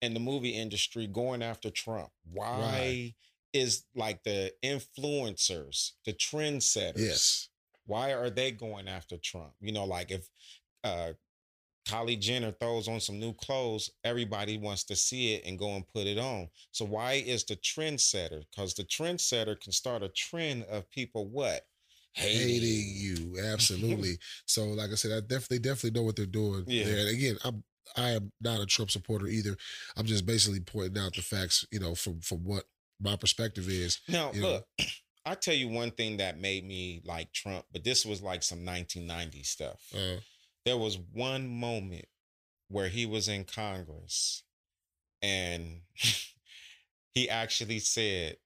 [0.00, 2.10] and the movie industry going after Trump?
[2.24, 3.14] Why
[3.52, 6.98] is like the influencers, the trendsetters?
[6.98, 7.48] Yes.
[7.86, 9.52] why are they going after Trump?
[9.60, 10.28] You know, like if
[10.84, 11.12] uh
[11.88, 15.86] Kylie Jenner throws on some new clothes, everybody wants to see it and go and
[15.88, 16.48] put it on.
[16.70, 18.44] So why is the trendsetter?
[18.50, 21.66] Because the trendsetter can start a trend of people what?
[22.14, 26.84] hating you absolutely so like i said i definitely definitely know what they're doing Yeah.
[26.84, 27.64] there and again i'm
[27.96, 29.56] i am not a trump supporter either
[29.96, 32.64] i'm just basically pointing out the facts you know from from what
[33.02, 34.48] my perspective is Now, You know.
[34.50, 34.66] look,
[35.24, 38.64] I tell you one thing that made me like Trump, but this was like some
[38.64, 39.80] 1990 stuff.
[39.94, 40.20] uh
[40.64, 42.06] there was one moment
[42.68, 44.44] where he was in Congress
[45.20, 45.80] and
[47.14, 48.36] he actually said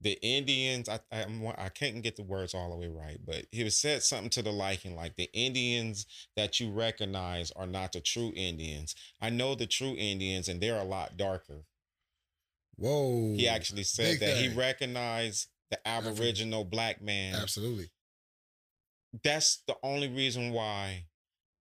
[0.00, 1.26] the Indians I I,
[1.58, 4.42] I can't get the words all the way right but he was said something to
[4.42, 9.54] the liking like the Indians that you recognize are not the true Indians I know
[9.54, 11.64] the true Indians and they're a lot darker
[12.76, 13.34] whoa.
[13.34, 14.36] He actually said big that.
[14.36, 17.34] He recognized the aboriginal black man.
[17.34, 17.90] Absolutely.
[19.24, 21.06] That's the only reason why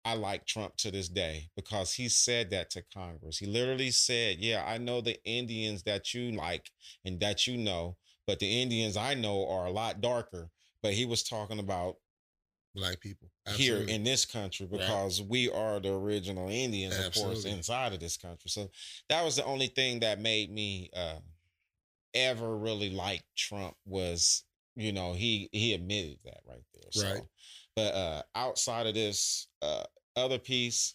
[0.05, 3.39] I like Trump to this day because he said that to Congress.
[3.39, 6.71] He literally said, Yeah, I know the Indians that you like
[7.05, 10.51] and that you know, but the Indians I know are a lot darker.
[10.83, 11.97] But he was talking about
[12.79, 14.79] black people here in this country Right.
[14.81, 18.51] because we are the original Indians, of course, inside of this country.
[18.51, 18.71] So
[19.09, 21.19] that was the only thing that made me uh,
[22.15, 24.45] ever really like Trump was,
[24.77, 26.91] you know, he he admitted that right there.
[26.91, 27.23] So, Right.
[27.77, 29.85] But uh, outside of this uh,
[30.17, 30.95] other piece,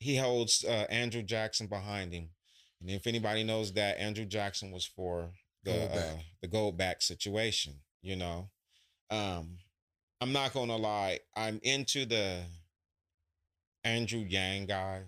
[0.00, 2.30] he holds uh, Andrew Jackson behind him,
[2.80, 5.30] and if anybody knows that, Andrew Jackson was for
[5.64, 6.14] the Goldback.
[6.14, 7.74] uh, the gold back situation.
[8.02, 8.50] You know,
[9.10, 9.58] um,
[10.20, 11.20] I'm not gonna lie.
[11.36, 12.42] I'm into the
[13.84, 15.02] Andrew Yang guy.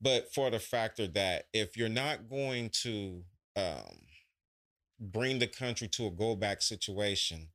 [0.00, 3.22] But for the factor that if you're not going to
[3.56, 4.06] um
[5.00, 7.48] bring the country to a go back situation,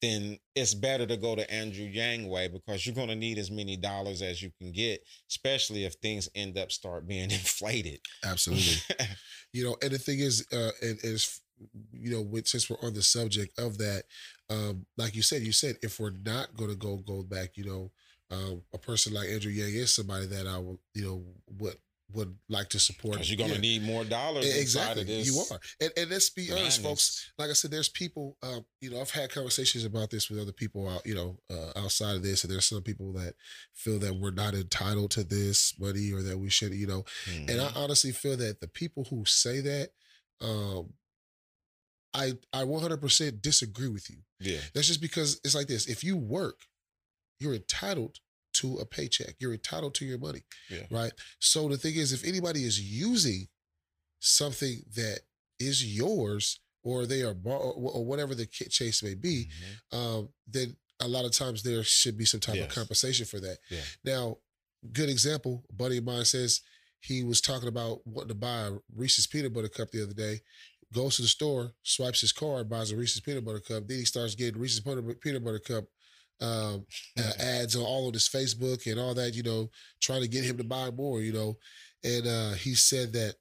[0.00, 3.50] then it's better to go to Andrew Yang way because you're going to need as
[3.50, 8.00] many dollars as you can get, especially if things end up start being inflated.
[8.24, 8.76] Absolutely.
[9.52, 11.40] you know, and the thing is, uh, and is
[11.92, 14.04] you know, with, since we're on the subject of that,
[14.50, 17.64] um, like you said, you said if we're not going to go gold back, you
[17.64, 17.90] know,
[18.30, 21.24] um, a person like Andrew Yang is somebody that I will, you know,
[21.58, 21.76] would
[22.14, 23.12] would like to support.
[23.16, 23.60] Because you're going to Yeah.
[23.60, 25.26] need more dollars Exactly, of this.
[25.26, 27.30] you are, and and let's be honest, folks.
[27.36, 28.36] Like I said, there's people.
[28.42, 31.04] Um, you know, I've had conversations about this with other people out.
[31.04, 33.34] You know, uh, outside of this, and there's some people that
[33.74, 36.72] feel that we're not entitled to this money or that we should.
[36.72, 37.76] You know, and Mhm.
[37.76, 39.90] I honestly feel that the people who say that,
[40.40, 40.94] um,
[42.18, 44.18] I I 100% disagree with you.
[44.40, 44.60] yeah.
[44.74, 45.86] That's just because it's like this.
[45.86, 46.60] If you work,
[47.40, 48.16] you're entitled
[48.54, 49.34] to a paycheck.
[49.38, 50.42] You're entitled to your money.
[50.70, 50.86] Yeah.
[50.90, 51.12] Right.
[51.38, 53.48] So the thing is, if anybody is using
[54.20, 55.20] something that
[55.60, 59.48] is yours or they are bar- or whatever the ca- case may be,
[59.92, 59.96] Mhm.
[59.96, 63.58] um, then a lot of times there should be some type of compensation for that.
[63.70, 63.84] Yeah.
[64.04, 64.38] Now,
[64.92, 66.60] good example, a buddy of mine says
[67.00, 70.42] he was talking about wanting to buy a Reese's peanut butter cup the other day.
[70.94, 73.86] Goes to the store, swipes his card, buys a Reese's peanut butter cup.
[73.86, 75.84] Then he starts getting Reese's peanut butter cup
[76.40, 76.86] um,
[77.18, 79.34] uh, ads on all of his Facebook and all that.
[79.34, 79.70] You know,
[80.00, 81.20] trying to get him to buy more.
[81.20, 81.58] You know,
[82.02, 83.34] and uh, he said that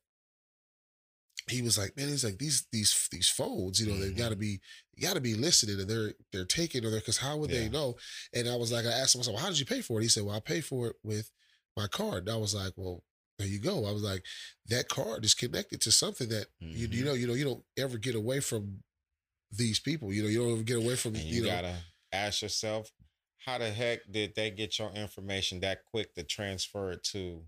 [1.49, 3.79] he was like, man, he's like these these these phones.
[3.79, 4.17] You know, they've Mhm.
[4.17, 4.59] got to be
[5.01, 7.95] got to be listening, and they're they're taking or they're because how would they know?
[8.33, 9.99] And I was like, I asked him, I said, well, how did you pay for
[9.99, 10.03] it?
[10.03, 11.31] He said, well, I paid for it with
[11.77, 12.27] my card.
[12.27, 13.03] And I was like, well,
[13.37, 13.85] there you go.
[13.85, 14.23] I was like,
[14.67, 17.05] that card is connected to something that you you Mhm.
[17.05, 18.83] know you know you don't ever get away from
[19.51, 20.11] these people.
[20.13, 21.75] You know, you don't ever get away from And you, you, gotta
[22.11, 22.91] ask yourself,
[23.45, 27.45] how the heck did they get your information that quick to transfer it to,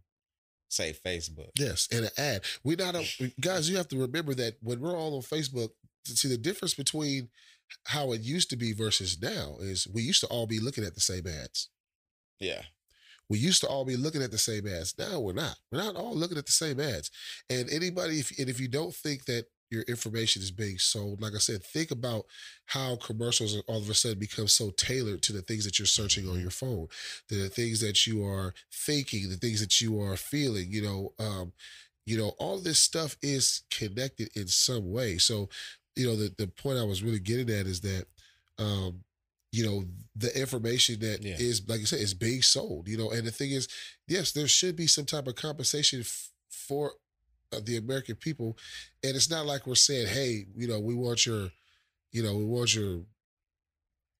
[0.69, 1.49] say, Facebook?
[1.57, 2.45] Yes, and an ad.
[2.63, 3.05] We not a,
[3.41, 3.69] guys.
[3.69, 5.71] You have to remember that when we're all on Facebook,
[6.05, 7.29] see the difference between
[7.85, 10.95] how it used to be versus now is we used to all be looking at
[10.95, 11.69] the same ads.
[12.39, 12.63] Yeah.
[13.29, 14.95] We used to all be looking at the same ads.
[14.97, 15.55] Now we're not.
[15.71, 17.11] We're not all looking at the same ads.
[17.49, 21.35] And anybody, if and if you don't think that your information is being sold, like
[21.35, 22.25] I said, think about
[22.65, 26.27] how commercials all of a sudden become so tailored to the things that you're searching
[26.27, 26.87] on your phone,
[27.27, 30.71] to the things that you are thinking, the things that you are feeling.
[30.71, 31.53] You know, um,
[32.07, 35.19] you know, all this stuff is connected in some way.
[35.19, 35.49] So,
[35.95, 38.05] you know, the the point I was really getting at is that.
[38.57, 39.03] Um,
[39.51, 39.83] you know
[40.15, 41.65] the information that is Yeah.
[41.73, 43.67] like you said is being sold you know and the thing is
[44.07, 46.93] yes there should be some type of compensation f- for
[47.51, 48.57] uh, the american people
[49.03, 51.49] and it's not like we're saying hey you know we want your
[52.11, 53.01] you know we want your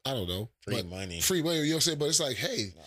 [0.06, 1.22] i don't know Free but- money.
[1.22, 2.82] free money you know what i'm saying but it's like hey No.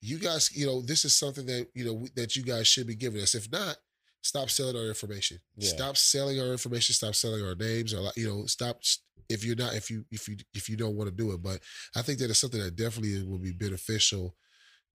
[0.00, 2.94] you guys you know this is something that you know that you guys should be
[2.94, 3.76] giving us if not
[4.22, 5.68] stop selling our information Yeah.
[5.68, 8.80] stop selling our information stop selling our names or you know stop
[9.28, 11.60] if you're not if you if you if you don't want to do it but
[11.96, 14.36] i think that it's something that definitely will be beneficial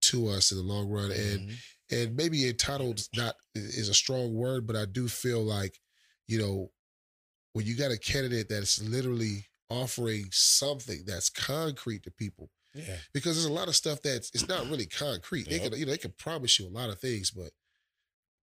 [0.03, 1.55] to us in the long run and Mhm.
[1.91, 5.79] and maybe entitled not is a strong word but i do feel like
[6.29, 6.70] you know
[7.53, 12.97] when you got a candidate that's literally offering something that's concrete to people yeah.
[13.14, 15.49] because there's a lot of stuff that's it's not really concrete.
[15.49, 15.70] They Yep.
[15.72, 17.51] can you know they can promise you a lot of things, but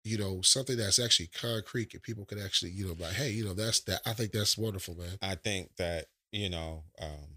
[0.04, 3.44] you know something that's actually concrete and people can actually you know like hey you
[3.44, 5.18] know that's that I think that's wonderful, man.
[5.22, 7.28] I think that, you know, um,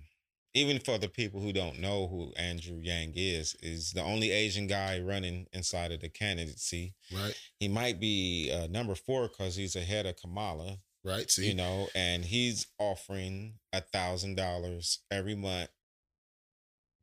[0.54, 4.68] even for the people who don't know who Andrew Yang is, is the only Asian
[4.68, 6.94] guy running inside of the candidacy.
[7.14, 11.30] Right, He might be uh, number four because he's ahead of Kamala, right.
[11.30, 15.70] See, you know, and he's offering a thousand dollars every month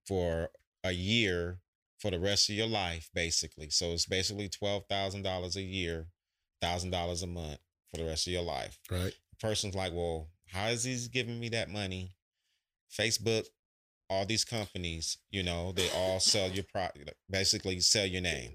[0.06, 0.50] for
[0.84, 1.58] a year
[2.02, 3.70] for the rest of your life, basically.
[3.70, 6.08] So it's basically twelve thousand dollars a year,
[6.60, 8.78] thousand dollars a month for the rest of your life.
[8.90, 12.16] right, The person's like, well, how is he giving me that money?
[12.90, 13.46] Facebook,
[14.10, 18.52] all these companies, you know, they all sell your product, basically sell your name.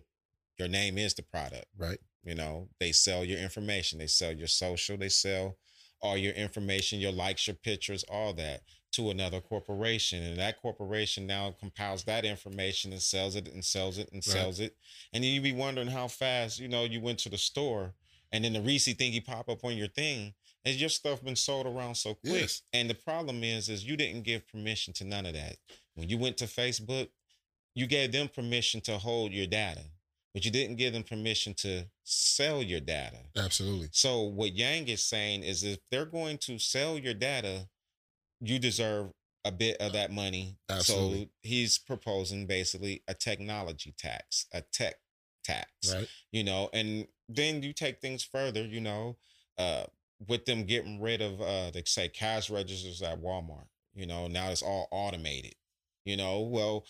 [0.60, 1.66] Your name is the product.
[1.78, 5.58] right, You know, they sell your information, they sell your social, they sell
[6.02, 8.62] all your information, your likes, your pictures, all that
[8.94, 10.24] to another corporation.
[10.24, 14.34] And that corporation now compiles that information and sells it and sells it and Right.
[14.34, 14.76] sells it.
[15.14, 17.94] And then you be wondering how fast, you know, you went to the store
[18.32, 20.34] and then the Reese thingy pop up on your thing.
[20.66, 22.42] And your stuff been sold around so quick.
[22.42, 22.62] Yes.
[22.74, 25.56] And the problem is, is you didn't give permission to none of that.
[25.96, 27.10] When you went to Facebook,
[27.74, 29.84] you gave them permission to hold your data,
[30.34, 33.20] but you didn't give them permission to sell your data.
[33.38, 37.70] absolutely, So what Yang is saying is if they're going to sell your data,
[38.40, 39.12] you deserve
[39.46, 40.58] a bit of that money.
[40.70, 41.24] Absolutely.
[41.24, 44.96] So he's proposing basically a technology tax, a tech
[45.44, 49.16] tax right, you know and then you take things further you know
[49.58, 49.86] uh
[50.28, 53.68] with them getting rid of uh they say cash registers at Walmart.
[53.98, 55.56] You know, now it's all automated.
[56.06, 56.86] You know, well,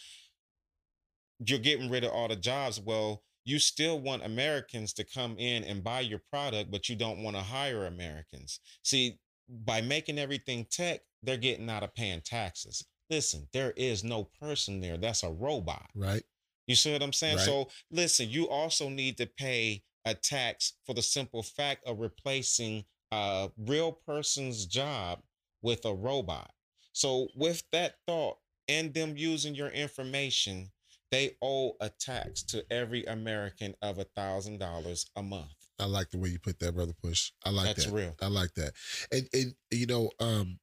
[1.39, 2.79] you're getting rid of all the jobs.
[2.79, 7.23] Well, you still want Americans to come in and buy your product, but you don't
[7.23, 8.59] want to hire Americans.
[8.83, 9.19] See,
[9.49, 12.83] by making everything tech, they're getting out of paying taxes.
[13.09, 14.97] Listen, there is no person there.
[14.97, 15.89] That's a robot.
[15.95, 16.23] Right.
[16.67, 17.37] You see what I'm saying?
[17.37, 17.45] Right.
[17.45, 22.85] So listen, you also need to pay a tax for the simple fact of replacing
[23.11, 25.19] a real person's job
[25.61, 26.51] with a robot.
[26.91, 28.37] So with that thought
[28.67, 30.71] and them using your information,
[31.11, 35.66] they owe a tax to every American of a thousand dollars a month.
[35.79, 37.31] I like the way you put that, brother Push.
[37.45, 37.93] I like That's that.
[37.93, 38.15] real.
[38.21, 38.73] I like that.
[39.11, 40.59] And and you know, um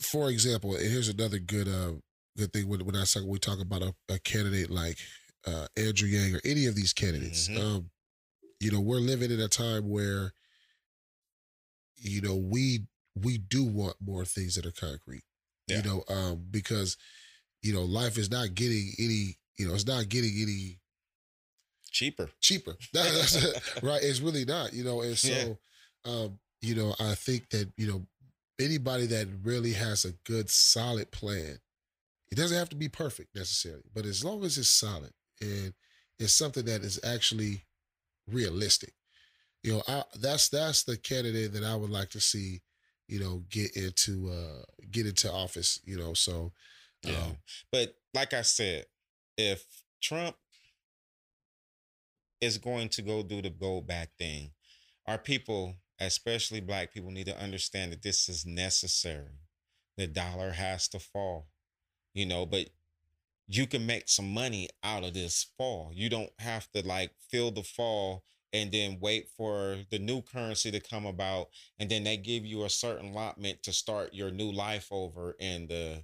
[0.00, 1.92] for example, and here's another good uh
[2.36, 4.98] good thing when when I talk we talk about a, a candidate like
[5.46, 7.48] uh Andrew Yang or any of these candidates.
[7.48, 7.58] Mhm.
[7.58, 7.90] Um,
[8.60, 10.32] you know, we're living in a time where
[11.96, 15.24] you know we we do want more things that are concrete.
[15.66, 15.78] Yeah.
[15.78, 16.96] You know, um, because
[17.62, 20.79] you know, life is not getting any, you know, it's not getting any
[21.90, 22.30] Cheaper.
[22.40, 22.76] cheaper.
[22.92, 24.02] That- that's- right.
[24.02, 25.02] It's really not, you know.
[25.02, 25.58] And so,
[26.04, 28.06] um, you know, I think that, you know,
[28.60, 31.58] anybody that really has a good, solid plan,
[32.30, 35.72] it doesn't have to be perfect necessarily, but as long as it's solid and
[36.18, 37.62] it's something that is actually
[38.28, 38.94] realistic,
[39.62, 42.60] you know, I, that's that's the candidate that I would like to see,
[43.08, 46.14] you know, get into uh get into office, you know.
[46.14, 46.52] So,
[47.04, 47.16] Yeah.
[47.24, 47.36] um,
[47.72, 48.86] But like I said,
[49.36, 49.64] if
[50.00, 50.36] Trump
[52.40, 54.52] is going to go do the go back thing,
[55.06, 59.38] our people, especially black people, need to understand that this is necessary.
[59.96, 61.48] The dollar has to fall,
[62.14, 62.70] you know, but
[63.48, 65.90] you can make some money out of this fall.
[65.92, 68.22] You don't have to like feel the fall
[68.52, 72.64] and then wait for the new currency to come about and then they give you
[72.64, 76.02] a certain allotment to start your new life over in the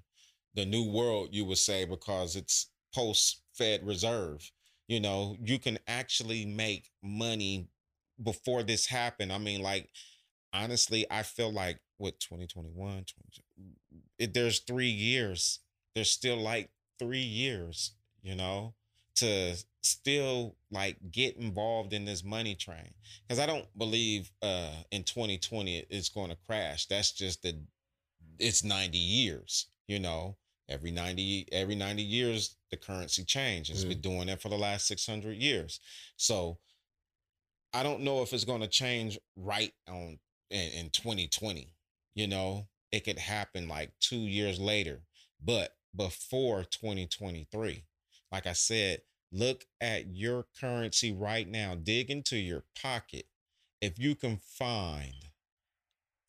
[0.54, 4.50] the new world you would say because it's post fed reserve
[4.88, 7.68] you know you can actually make money
[8.22, 9.32] before this happened.
[9.32, 9.88] I mean like
[10.52, 13.04] honestly i feel like what 2021
[14.18, 15.60] 20, there's three years.
[15.94, 18.74] There's still like three years you know
[19.16, 22.92] to still like get involved in this money train.
[23.26, 26.86] Because i don't believe uh in 2020 it's going to crash.
[26.86, 27.58] That's just the
[28.38, 30.36] it's 90 years you know
[30.68, 34.86] every 90 every 90 years the currency changes it's been doing that for the last
[34.86, 35.80] 600 years.
[36.16, 36.58] So
[37.72, 40.18] i don't know if it's going to change right on
[40.50, 41.72] in, in 2020
[42.14, 42.66] you know?
[42.92, 45.02] It could happen like two years later
[45.44, 47.84] but before 2023
[48.32, 49.02] like i said
[49.32, 51.74] look at your currency right now.
[51.74, 53.26] Dig into your pocket.
[53.80, 55.25] If you can find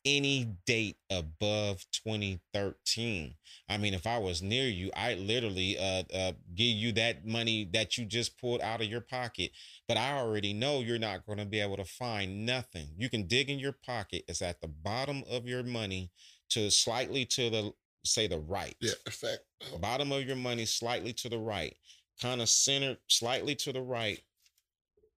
[0.04, 3.34] any date above 2013
[3.68, 7.68] i mean if i was near you I'd literally uh, uh give you that money
[7.72, 9.50] that you just pulled out of your pocket
[9.86, 13.26] but i already know you're not going to be able to find nothing you can
[13.26, 16.10] dig in your pocket it's at the bottom of your money
[16.48, 17.72] to slightly to the
[18.04, 19.40] say the right yeah, fact,
[19.80, 21.76] bottom of your money slightly to the right,
[22.20, 24.20] kind of centered slightly to the right.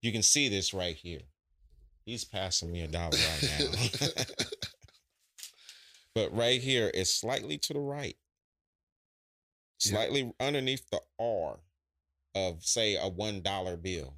[0.00, 1.20] You can see this right here.
[2.04, 3.66] He's passing me a dollar right now.
[6.14, 8.16] but right here is slightly to the right,
[9.84, 9.92] Yeah.
[9.92, 11.60] slightly underneath the R
[12.34, 14.16] of, say, a $1 bill.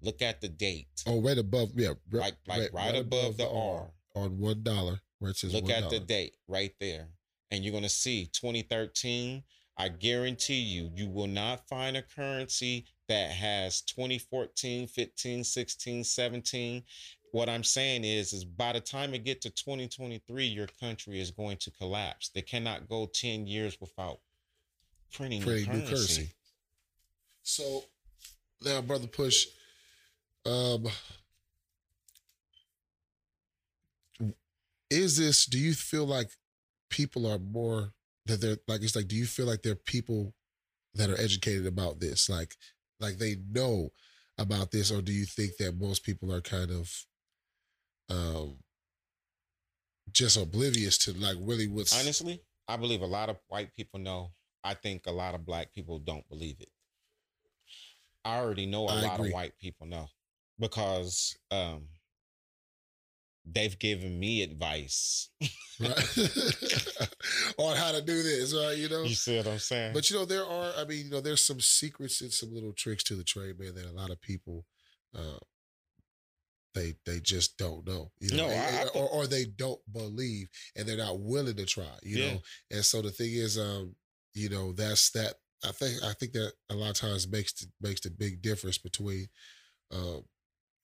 [0.00, 0.88] Look at the date.
[1.06, 3.90] oh, right above, yeah, r- Like, like right, above, the R.
[4.14, 7.08] on one dollar where it says Look at the date right there.
[7.50, 9.44] And you're going to see 2013.
[9.76, 16.84] I guarantee you, you will not find a currency that has 2014, 15, 16, 17.
[17.34, 21.32] What I'm saying is, is by the time it get to 2023, your country is
[21.32, 22.28] going to collapse.
[22.28, 24.20] They cannot go 10 years without
[25.12, 25.84] printing, new currency.
[25.84, 26.28] currency.
[27.42, 27.82] So
[28.64, 29.46] now, brother Push,
[30.46, 30.86] um,
[34.88, 35.44] is this?
[35.46, 36.30] Do you feel like
[36.88, 37.94] people are more
[38.26, 38.82] that they're like?
[38.82, 40.34] It's like, do you feel like there are people
[40.94, 42.54] that are educated about this, like,
[43.00, 43.90] like they know
[44.38, 47.04] about this, or do you think that most people are kind of,
[48.10, 48.56] um,
[50.12, 54.32] just oblivious to like really what's Honestly, I believe a lot of white people know.
[54.62, 56.70] I think a lot of black people don't believe it.
[58.24, 59.28] I already know a I lot agree.
[59.28, 60.08] of white people know
[60.58, 61.88] because um
[63.44, 65.28] they've given me advice.
[65.80, 66.18] right?
[67.58, 68.76] on how to do this, right?
[68.78, 69.92] You know, You see what I'm saying?
[69.92, 70.72] But you know, there are.
[70.78, 73.74] I mean, you know, there's some secrets and some little tricks to the trade, man.
[73.74, 74.64] That a lot of people
[75.14, 75.38] uh,
[76.74, 80.48] they they just don't know, you No, know, I- I- or or they don't believe,
[80.76, 82.20] and they're not willing to try, you Yeah.
[82.20, 82.42] know.
[82.70, 83.96] And so the thing is, um,
[84.34, 85.36] you know, that's that.
[85.64, 88.78] I think I think that a lot of times makes the, makes the big difference
[88.78, 89.28] between,
[89.92, 90.24] um,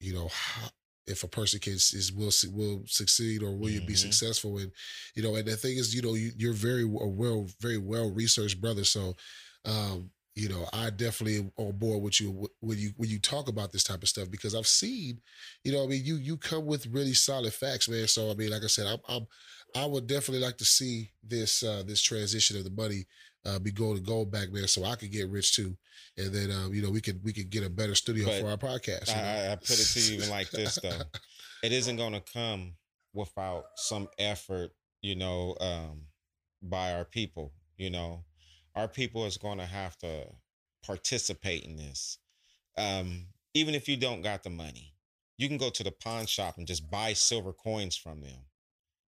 [0.00, 0.68] you know, how,
[1.06, 3.96] if a person can is will will succeed or will you be Mhm.
[3.96, 4.70] successful and
[5.14, 8.60] you know and the thing is you know you, you're very well very well researched
[8.60, 9.16] brother so
[9.64, 10.10] um
[10.40, 13.84] you know i definitely on board with you when you when you talk about this
[13.84, 15.20] type of stuff because i've seen
[15.64, 18.50] you know i mean you you come with really solid facts man so i mean
[18.50, 19.26] like i said i'm, I'm
[19.74, 23.04] i would definitely like to see this uh this transition of the money
[23.44, 25.76] uh be going to gold back man so i could get rich too
[26.16, 28.48] and then um you know we could we could get a better studio But for
[28.48, 29.28] our podcast you know?
[29.28, 31.00] I, I- I put it to you even like this though.
[31.62, 32.72] It isn't going to come
[33.12, 34.70] without some effort,
[35.02, 36.06] you know, um,
[36.62, 37.52] by our people.
[37.76, 38.24] You know,
[38.74, 40.26] our people is going to have to
[40.84, 42.18] participate in this.
[42.78, 44.94] Um, even if you don't got the money,
[45.36, 48.44] you can go to the pawn shop and just buy silver coins from them.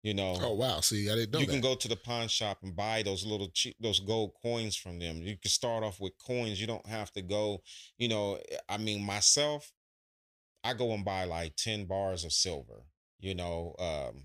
[0.02, 2.30] You know, oh wow see i didn't know you that can go to the pawn
[2.30, 6.00] shop and buy those little cheap those gold coins from them you can start off
[6.00, 7.62] with coins you don't have to go
[7.98, 8.40] you know
[8.70, 9.74] i mean myself
[10.64, 12.86] i go and buy like 10 bars of silver
[13.20, 14.24] you know um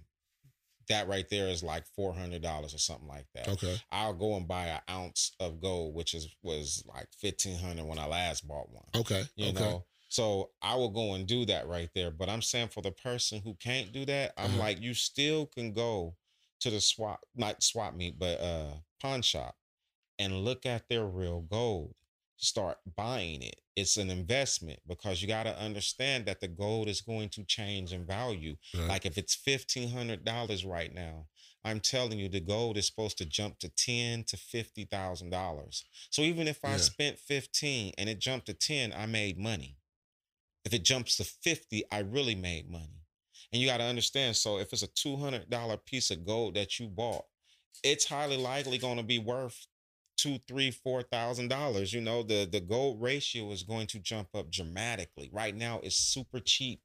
[0.88, 3.48] that right there is like $400 or something like that.
[3.48, 3.76] Okay.
[3.92, 8.06] I'll go and buy an ounce of gold which is was like 1500 when i
[8.06, 8.84] last bought one.
[8.94, 9.60] Okay you okay.
[9.60, 9.84] know?
[10.08, 13.40] So i will go and do that right there but i'm saying for the person
[13.42, 14.58] who can't do that i'm Uh-huh.
[14.58, 16.14] like you still can go
[16.60, 19.56] to the swap not swap meet but uh pawn shop
[20.18, 21.94] and look at their real gold
[22.44, 23.60] start buying it.
[23.76, 27.92] It's an investment because you got to understand that the gold is going to change
[27.92, 28.56] in value.
[28.74, 28.88] Right.
[28.88, 31.26] like if it's $1500 right now
[31.66, 36.46] i'm telling you the gold is supposed to jump to 10 to $50000 so even
[36.48, 36.76] if i Yeah.
[36.76, 39.78] spent 15 and it jumped to 10 i made money.
[40.64, 43.00] If it jumps to 50 i really made money.
[43.52, 46.88] And you got to understand so if it's a $200 piece of gold that you
[46.88, 47.24] bought
[47.82, 49.66] it's highly likely going to be worth
[50.16, 54.28] two three four thousand dollars you know the the gold ratio is going to jump
[54.34, 56.80] up dramatically right now it's super cheap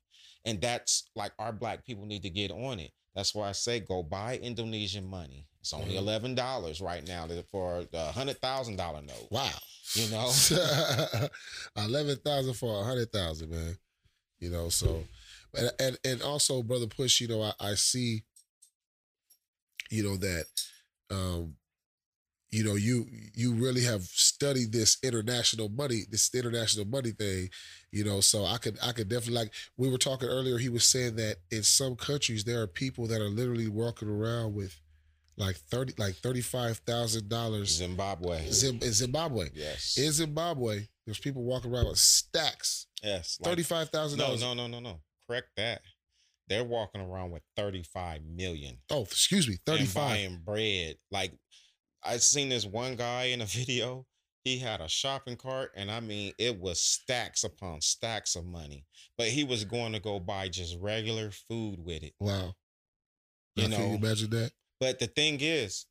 [0.46, 3.80] and that's like our black people need to get on it that's why i say
[3.80, 6.00] go buy indonesian money it's only Mhm.
[6.00, 9.50] eleven dollars right now for the hundred thousand dollar note wow
[9.94, 10.32] you know
[11.78, 13.78] eleven thousand for a hundred thousand, man.
[14.40, 15.04] You know, so
[15.58, 18.24] and and and also, brother Push, you know, I, I see,
[19.90, 20.46] you know that,
[21.10, 21.56] um,
[22.52, 27.50] you know, you you really have studied this international money, this international money thing,
[27.92, 28.22] you know.
[28.22, 30.58] So I could I could definitely like we were talking earlier.
[30.58, 34.56] He was saying that in some countries there are people that are literally walking around
[34.56, 34.76] with
[35.38, 39.50] like thirty like thirty five thousand dollars zimbabwe Zim- in Zimbabwe.
[39.54, 44.42] yes In Zimbabwe, there's people walking around with stacks, yes like- thirty-five thousand no dollars.
[44.42, 45.82] no no no no correct that
[46.48, 50.96] they're walking around with 35 million Oh, excuse me, 35 and buying bread.
[51.12, 51.32] Like
[52.04, 54.06] I seen this one guy in a video.
[54.44, 58.86] He had a shopping cart, and I mean, it was stacks upon stacks of money.
[59.18, 62.14] But he was going to go buy just regular food with it.
[62.20, 62.56] Wow.
[63.56, 63.96] You Now, can you know.
[64.08, 64.52] imagine that?
[64.80, 65.86] But the thing is,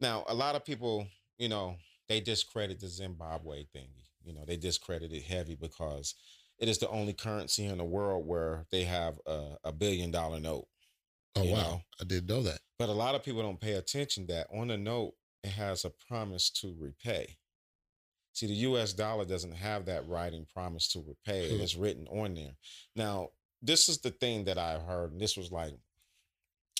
[0.00, 1.06] now a lot of people,
[1.38, 1.76] you know,
[2.08, 4.04] they discredit the Zimbabwe thingy.
[4.24, 6.14] You know, they discredit it heavy because
[6.58, 10.40] it is the only currency in the world where they have a, a billion dollar
[10.40, 10.66] note.
[11.36, 11.80] Oh wow, know.
[12.00, 12.60] I didn't know that.
[12.78, 15.12] But a lot of people don't pay attention that on the note
[15.46, 17.36] it has a promise to repay.
[18.32, 21.48] See, the US dollar doesn't have that writing promise to repay.
[21.48, 21.54] Hmm.
[21.54, 22.56] It is written on there.
[22.94, 23.30] Now,
[23.62, 25.74] this is the thing that I heard, and this was like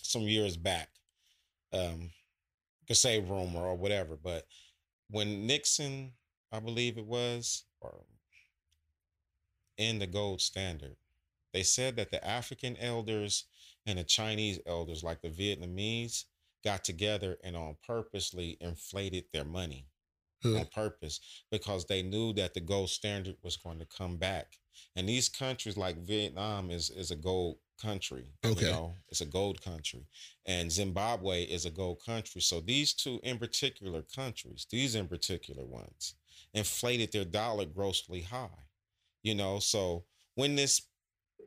[0.03, 0.89] some years back.
[1.73, 2.11] Um,
[2.87, 4.45] could say rumor or whatever, but
[5.11, 6.13] when Nixon,
[6.53, 8.05] I believe it was, or
[9.77, 10.97] in the gold standard,
[11.53, 13.45] they said that the African elders
[13.87, 16.25] and the Chinese elders, like the Vietnamese,
[16.67, 19.87] got together and on purposely inflated their money
[20.45, 24.47] on purpose because they knew that the gold standard was going to come back.
[24.95, 28.33] And these countries like Vietnam is is a gold country.
[28.45, 28.67] Okay.
[28.67, 30.07] You know, it's a gold country.
[30.47, 32.41] And Zimbabwe is a gold country.
[32.41, 36.15] So these two in particular countries, these in particular ones,
[36.53, 38.65] inflated their dollar grossly high.
[39.23, 40.05] You know, so
[40.35, 40.83] when this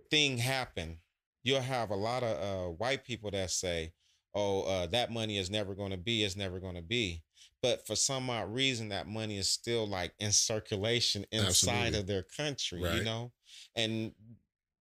[0.09, 0.97] thing happened,
[1.43, 3.93] you'll have a lot of uh, white people that say,
[4.33, 6.23] "Oh, uh, that money is never going to be.
[6.23, 7.23] It's never going to be."
[7.61, 11.99] But for some odd reason, that money is still like in circulation inside Absolutely.
[11.99, 12.81] of their country.
[12.81, 13.31] You know,
[13.75, 14.13] and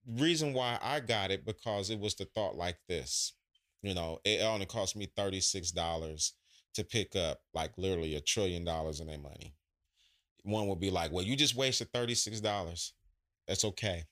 [0.07, 3.35] reason why I got it because it was the thought like this.
[3.83, 6.35] You know, it only cost me thirty six dollars
[6.75, 9.55] to pick up like literally a trillion dollars in their money.
[10.43, 12.93] One would be like, "Well, you just wasted thirty six dollars.
[13.47, 14.05] That's okay."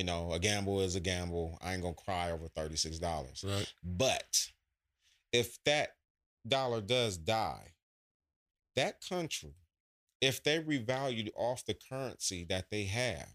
[0.00, 1.58] You know, a gamble is a gamble.
[1.62, 3.44] I ain't gonna cry over thirty six dollars.
[3.46, 3.70] Right.
[3.84, 4.48] But
[5.30, 5.90] if that
[6.48, 7.72] dollar does die,
[8.76, 9.56] that country,
[10.22, 13.28] if they revalued off the currency that they have,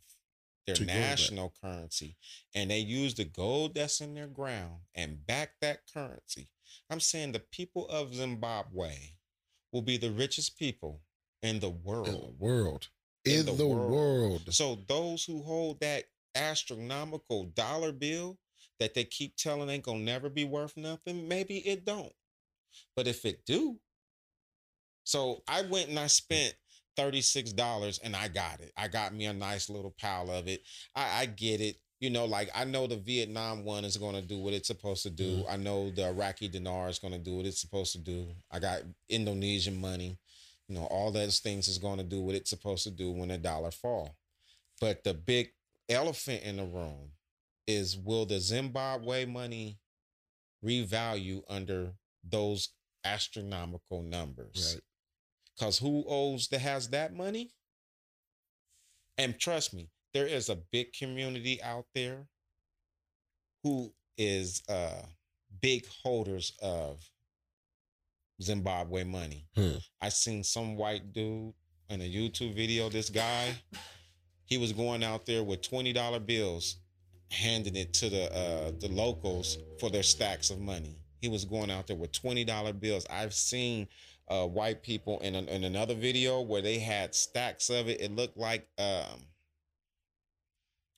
[0.65, 2.15] their To national currency,
[2.55, 6.47] and they use the gold that's in their ground and back that currency,
[6.89, 8.95] I'm saying the people of Zimbabwe
[9.71, 11.01] will be the richest people
[11.43, 12.35] in the In the world.
[12.39, 12.87] world.
[13.23, 13.91] In In, the the, world.
[13.91, 14.41] world.
[14.49, 16.05] So those who hold that
[16.35, 18.37] astronomical dollar bill
[18.79, 22.13] that they keep telling ain't gonna never be worth nothing, maybe it don't.
[22.95, 23.79] But if it do,
[25.03, 26.55] so I went and I spent
[26.97, 28.71] $36 and I got it.
[28.75, 30.63] I got me a nice little pile of it.
[30.95, 31.77] I, I get it.
[31.99, 35.09] You know, like I know the Vietnam one is gonna do what it's supposed to
[35.09, 35.43] do.
[35.43, 35.49] Mhm.
[35.49, 38.27] I know the Iraqi dinar is gonna do what it's supposed to do.
[38.51, 40.17] I got Indonesian money.
[40.67, 43.37] You know, all those things is gonna do what it's supposed to do when the
[43.37, 44.17] dollar fall.
[44.81, 45.51] But the big
[45.89, 47.11] elephant in the room
[47.67, 49.79] is will the Zimbabwe money
[50.63, 52.69] revalue under those
[53.03, 54.73] astronomical numbers?
[54.75, 54.83] Right.
[55.55, 57.51] Because who owes that has that money?
[59.17, 62.27] And trust me, there is a big community out there
[63.63, 65.01] who is uh
[65.61, 66.99] big holders of
[68.41, 69.47] Zimbabwe money.
[69.55, 69.77] Hmm.
[70.01, 71.53] I seen some white dude
[71.89, 72.89] in a YouTube video.
[72.89, 73.55] This guy,
[74.45, 76.77] he was going out there with twenty dollar bills,
[77.31, 80.97] handing it to the uh, the locals for their stacks of money.
[81.21, 83.05] He was going out there with twenty dollar bills.
[83.09, 83.87] I've seen
[84.27, 88.01] uh, white people in an, in another video where they had stacks of it.
[88.01, 89.25] It looked like um,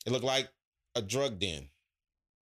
[0.06, 0.50] it looked like
[0.96, 1.70] a drug den.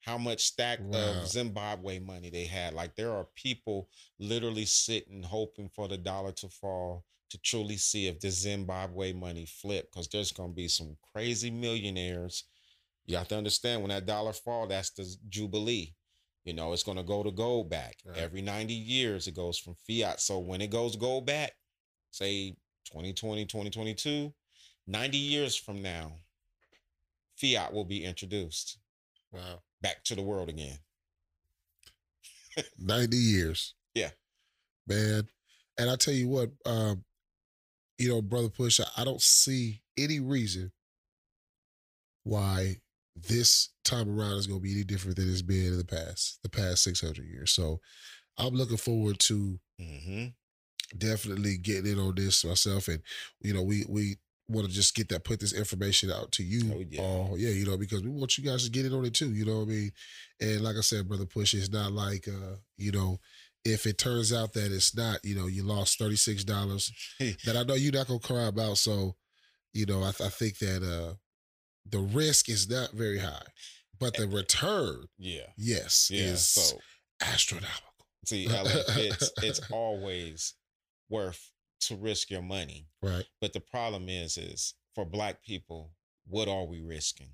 [0.01, 1.21] How much stack Wow.
[1.21, 2.73] of Zimbabwe money they had?
[2.73, 3.87] Like there are people
[4.17, 9.45] literally sitting hoping for the dollar to fall to truly see if this Zimbabwe money
[9.45, 12.43] flip because there's going to be some crazy millionaires.
[13.05, 15.95] You have to understand when that dollar fall, that's the jubilee.
[16.43, 17.97] You know, it's going to go to gold back.
[18.05, 18.17] Right.
[18.17, 20.19] Every 90 years, it goes from fiat.
[20.19, 21.53] So when it goes gold back,
[22.11, 22.51] say
[22.85, 24.33] 2020, 2022,
[24.87, 26.13] 90 years from now,
[27.37, 28.77] fiat will be introduced
[29.31, 29.61] Wow.
[29.81, 30.77] back to the world again.
[32.77, 33.75] 90 years.
[33.93, 34.09] Yeah.
[34.87, 35.27] Man.
[35.77, 37.03] And I tell you what, um,
[38.01, 40.71] you know, Brother Push, I, don't see any reason
[42.23, 42.77] why
[43.15, 46.39] this time around is going to be any different than it's been in the past,
[46.41, 47.51] the past 600 years.
[47.51, 47.79] So
[48.37, 50.27] I'm looking forward to Mm-hmm.
[50.97, 52.87] definitely getting in on this myself.
[52.87, 53.01] And,
[53.41, 54.17] you know, we, we,
[54.49, 57.01] Want to just get that, put this information out to you Oh, yeah.
[57.01, 59.31] all, yeah, you know, because we want you guys to get in on it too,
[59.31, 59.91] you know what I mean?
[60.41, 63.17] And like I said, brother Push, it's not like, uh, you know,
[63.65, 67.55] if it turns out that it's not, you know, you lost thirty six dollars that
[67.57, 68.77] I know you're not gonna cry about.
[68.77, 69.15] So,
[69.73, 71.13] you know, I, th- I think that uh
[71.89, 73.45] the risk is not very high,
[73.99, 75.47] but the return, Yeah.
[75.57, 76.25] yes, Yeah.
[76.25, 76.77] is So
[77.21, 78.05] astronomical.
[78.25, 78.63] see, LA,
[78.97, 80.53] it's it's always
[81.09, 81.51] worth
[81.81, 82.87] to risk your money.
[83.01, 83.25] Right.
[83.41, 85.91] But the problem is, is for black people,
[86.27, 87.29] what are we risking?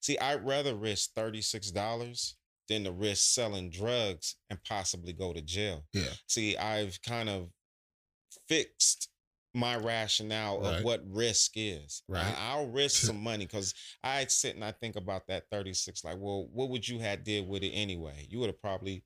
[0.00, 2.34] See, I'd rather risk $36
[2.68, 5.84] than to risk selling drugs and possibly go to jail.
[5.92, 6.04] Yeah.
[6.26, 7.48] See, I've kind of
[8.48, 9.08] fixed
[9.54, 10.78] my rationale Right.
[10.78, 12.02] of what risk is.
[12.08, 12.24] Right.
[12.24, 16.16] I, I'll risk some money because I sit and I think about that 36, like,
[16.18, 18.26] well, what would you have did with it anyway?
[18.28, 19.04] You would have probably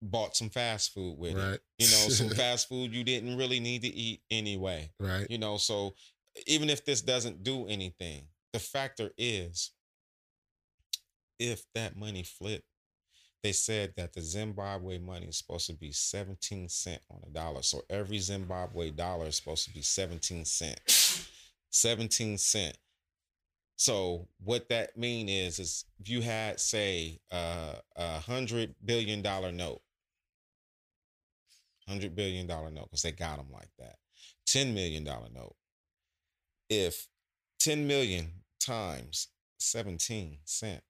[0.00, 1.36] bought some fast food with it.
[1.36, 1.60] Right.
[1.78, 4.90] You know, some fast food you didn't really need to eat anyway.
[4.98, 5.26] Right.
[5.28, 5.94] You know, so
[6.46, 9.72] even if this doesn't do anything, the factor is
[11.50, 12.64] if that money flipped,
[13.42, 17.62] they said that the Zimbabwe money is supposed to be 17 cent on a dollar.
[17.62, 20.78] So every Zimbabwe dollar is supposed to be 17 cent.
[21.70, 22.76] 17 cent.
[23.76, 29.50] So what that mean is is if you had say uh, a hundred billion dollar
[29.50, 29.80] note,
[31.88, 33.96] hundred billion dollar note because they got them like that.
[34.46, 35.56] Ten million dollar note.
[36.70, 37.08] If
[37.58, 38.30] ten million
[38.60, 39.28] times
[39.58, 40.82] seventeen cent,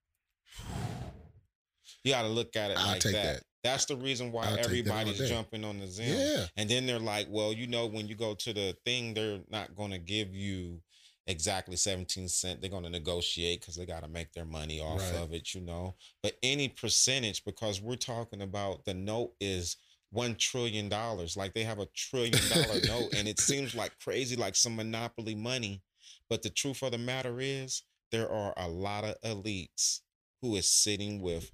[2.05, 3.13] you got to look at it I'll like that.
[3.13, 3.43] that.
[3.65, 6.07] That's the reason why I'll take that all everybody's jumping on the Zim.
[6.19, 6.47] Yeah.
[6.57, 9.77] And then they're like, well, you know, when you go to the thing, they're not
[9.77, 10.81] going to give you
[11.29, 12.61] exactly 17 cent.
[12.61, 15.23] They're going to negotiate because they got to make their money off Right.
[15.23, 15.95] of it, you know.
[16.25, 19.77] But any percentage, because we're talking about the note is
[20.11, 21.37] one trillion dollars.
[21.37, 25.37] Like they have a trillion dollar note, and it seems like crazy, like some monopoly
[25.37, 25.83] money.
[26.29, 30.01] But the truth of the matter is, there are a lot of elites
[30.43, 31.53] who is sitting with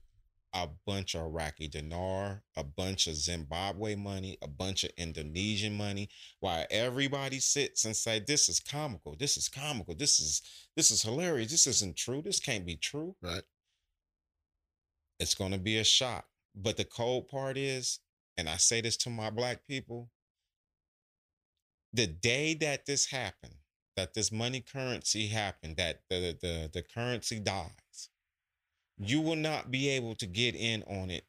[0.55, 6.09] a bunch of Iraqi dinar, a bunch of Zimbabwe money, a bunch of Indonesian money,
[6.41, 10.43] while everybody sits and say, This is comical, this is comical, this is
[10.75, 13.15] this is hilarious, this isn't true, this can't be true.
[13.23, 13.43] Right.
[15.21, 16.27] It's gonna be a shock.
[16.55, 18.01] But the cold part is,
[18.39, 20.11] and I say this to my black people,
[21.93, 23.55] the day that this happened,
[23.97, 28.09] that this money currency happened, that the the the currency dies,
[28.99, 31.25] you will not be able to get in on it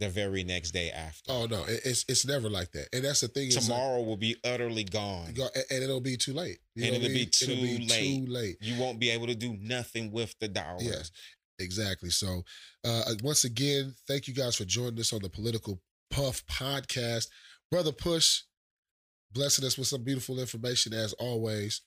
[0.00, 1.30] the very next day after.
[1.30, 3.48] Oh no, it's it's never like that, and that's the thing.
[3.48, 5.28] is, like, Tomorrow will be utterly gone.
[5.70, 6.58] and- it'll be too late.
[6.74, 7.28] You And it'll be mean?
[7.40, 8.26] It'll too be late.
[8.26, 8.56] Too late.
[8.60, 10.78] You won't be able to do nothing with the dollar.
[10.82, 11.10] Yes,
[11.58, 12.10] exactly.
[12.10, 12.42] So,
[12.84, 17.28] uh, once again, thank you guys for joining us on the Political Puff podcast.
[17.70, 18.42] Brother Push,
[19.30, 21.80] blessing us with some beautiful information as always.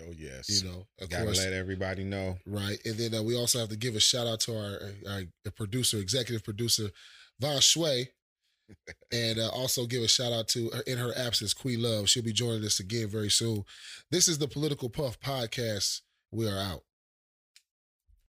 [0.00, 0.62] Oh yes.
[0.62, 2.36] You know, of Gotta course, let everybody know.
[2.46, 2.78] right?
[2.84, 5.22] And then uh, we also have to give a shout out to our, our,
[5.52, 6.90] producer, executive producer,
[7.40, 8.08] Von Shui.
[9.12, 12.08] and uh, also give a shout out to her, in her absence, Queen Love.
[12.08, 13.62] She'll be joining us again very soon.
[14.10, 16.00] This is the Political Puff podcast.
[16.32, 16.82] We are out.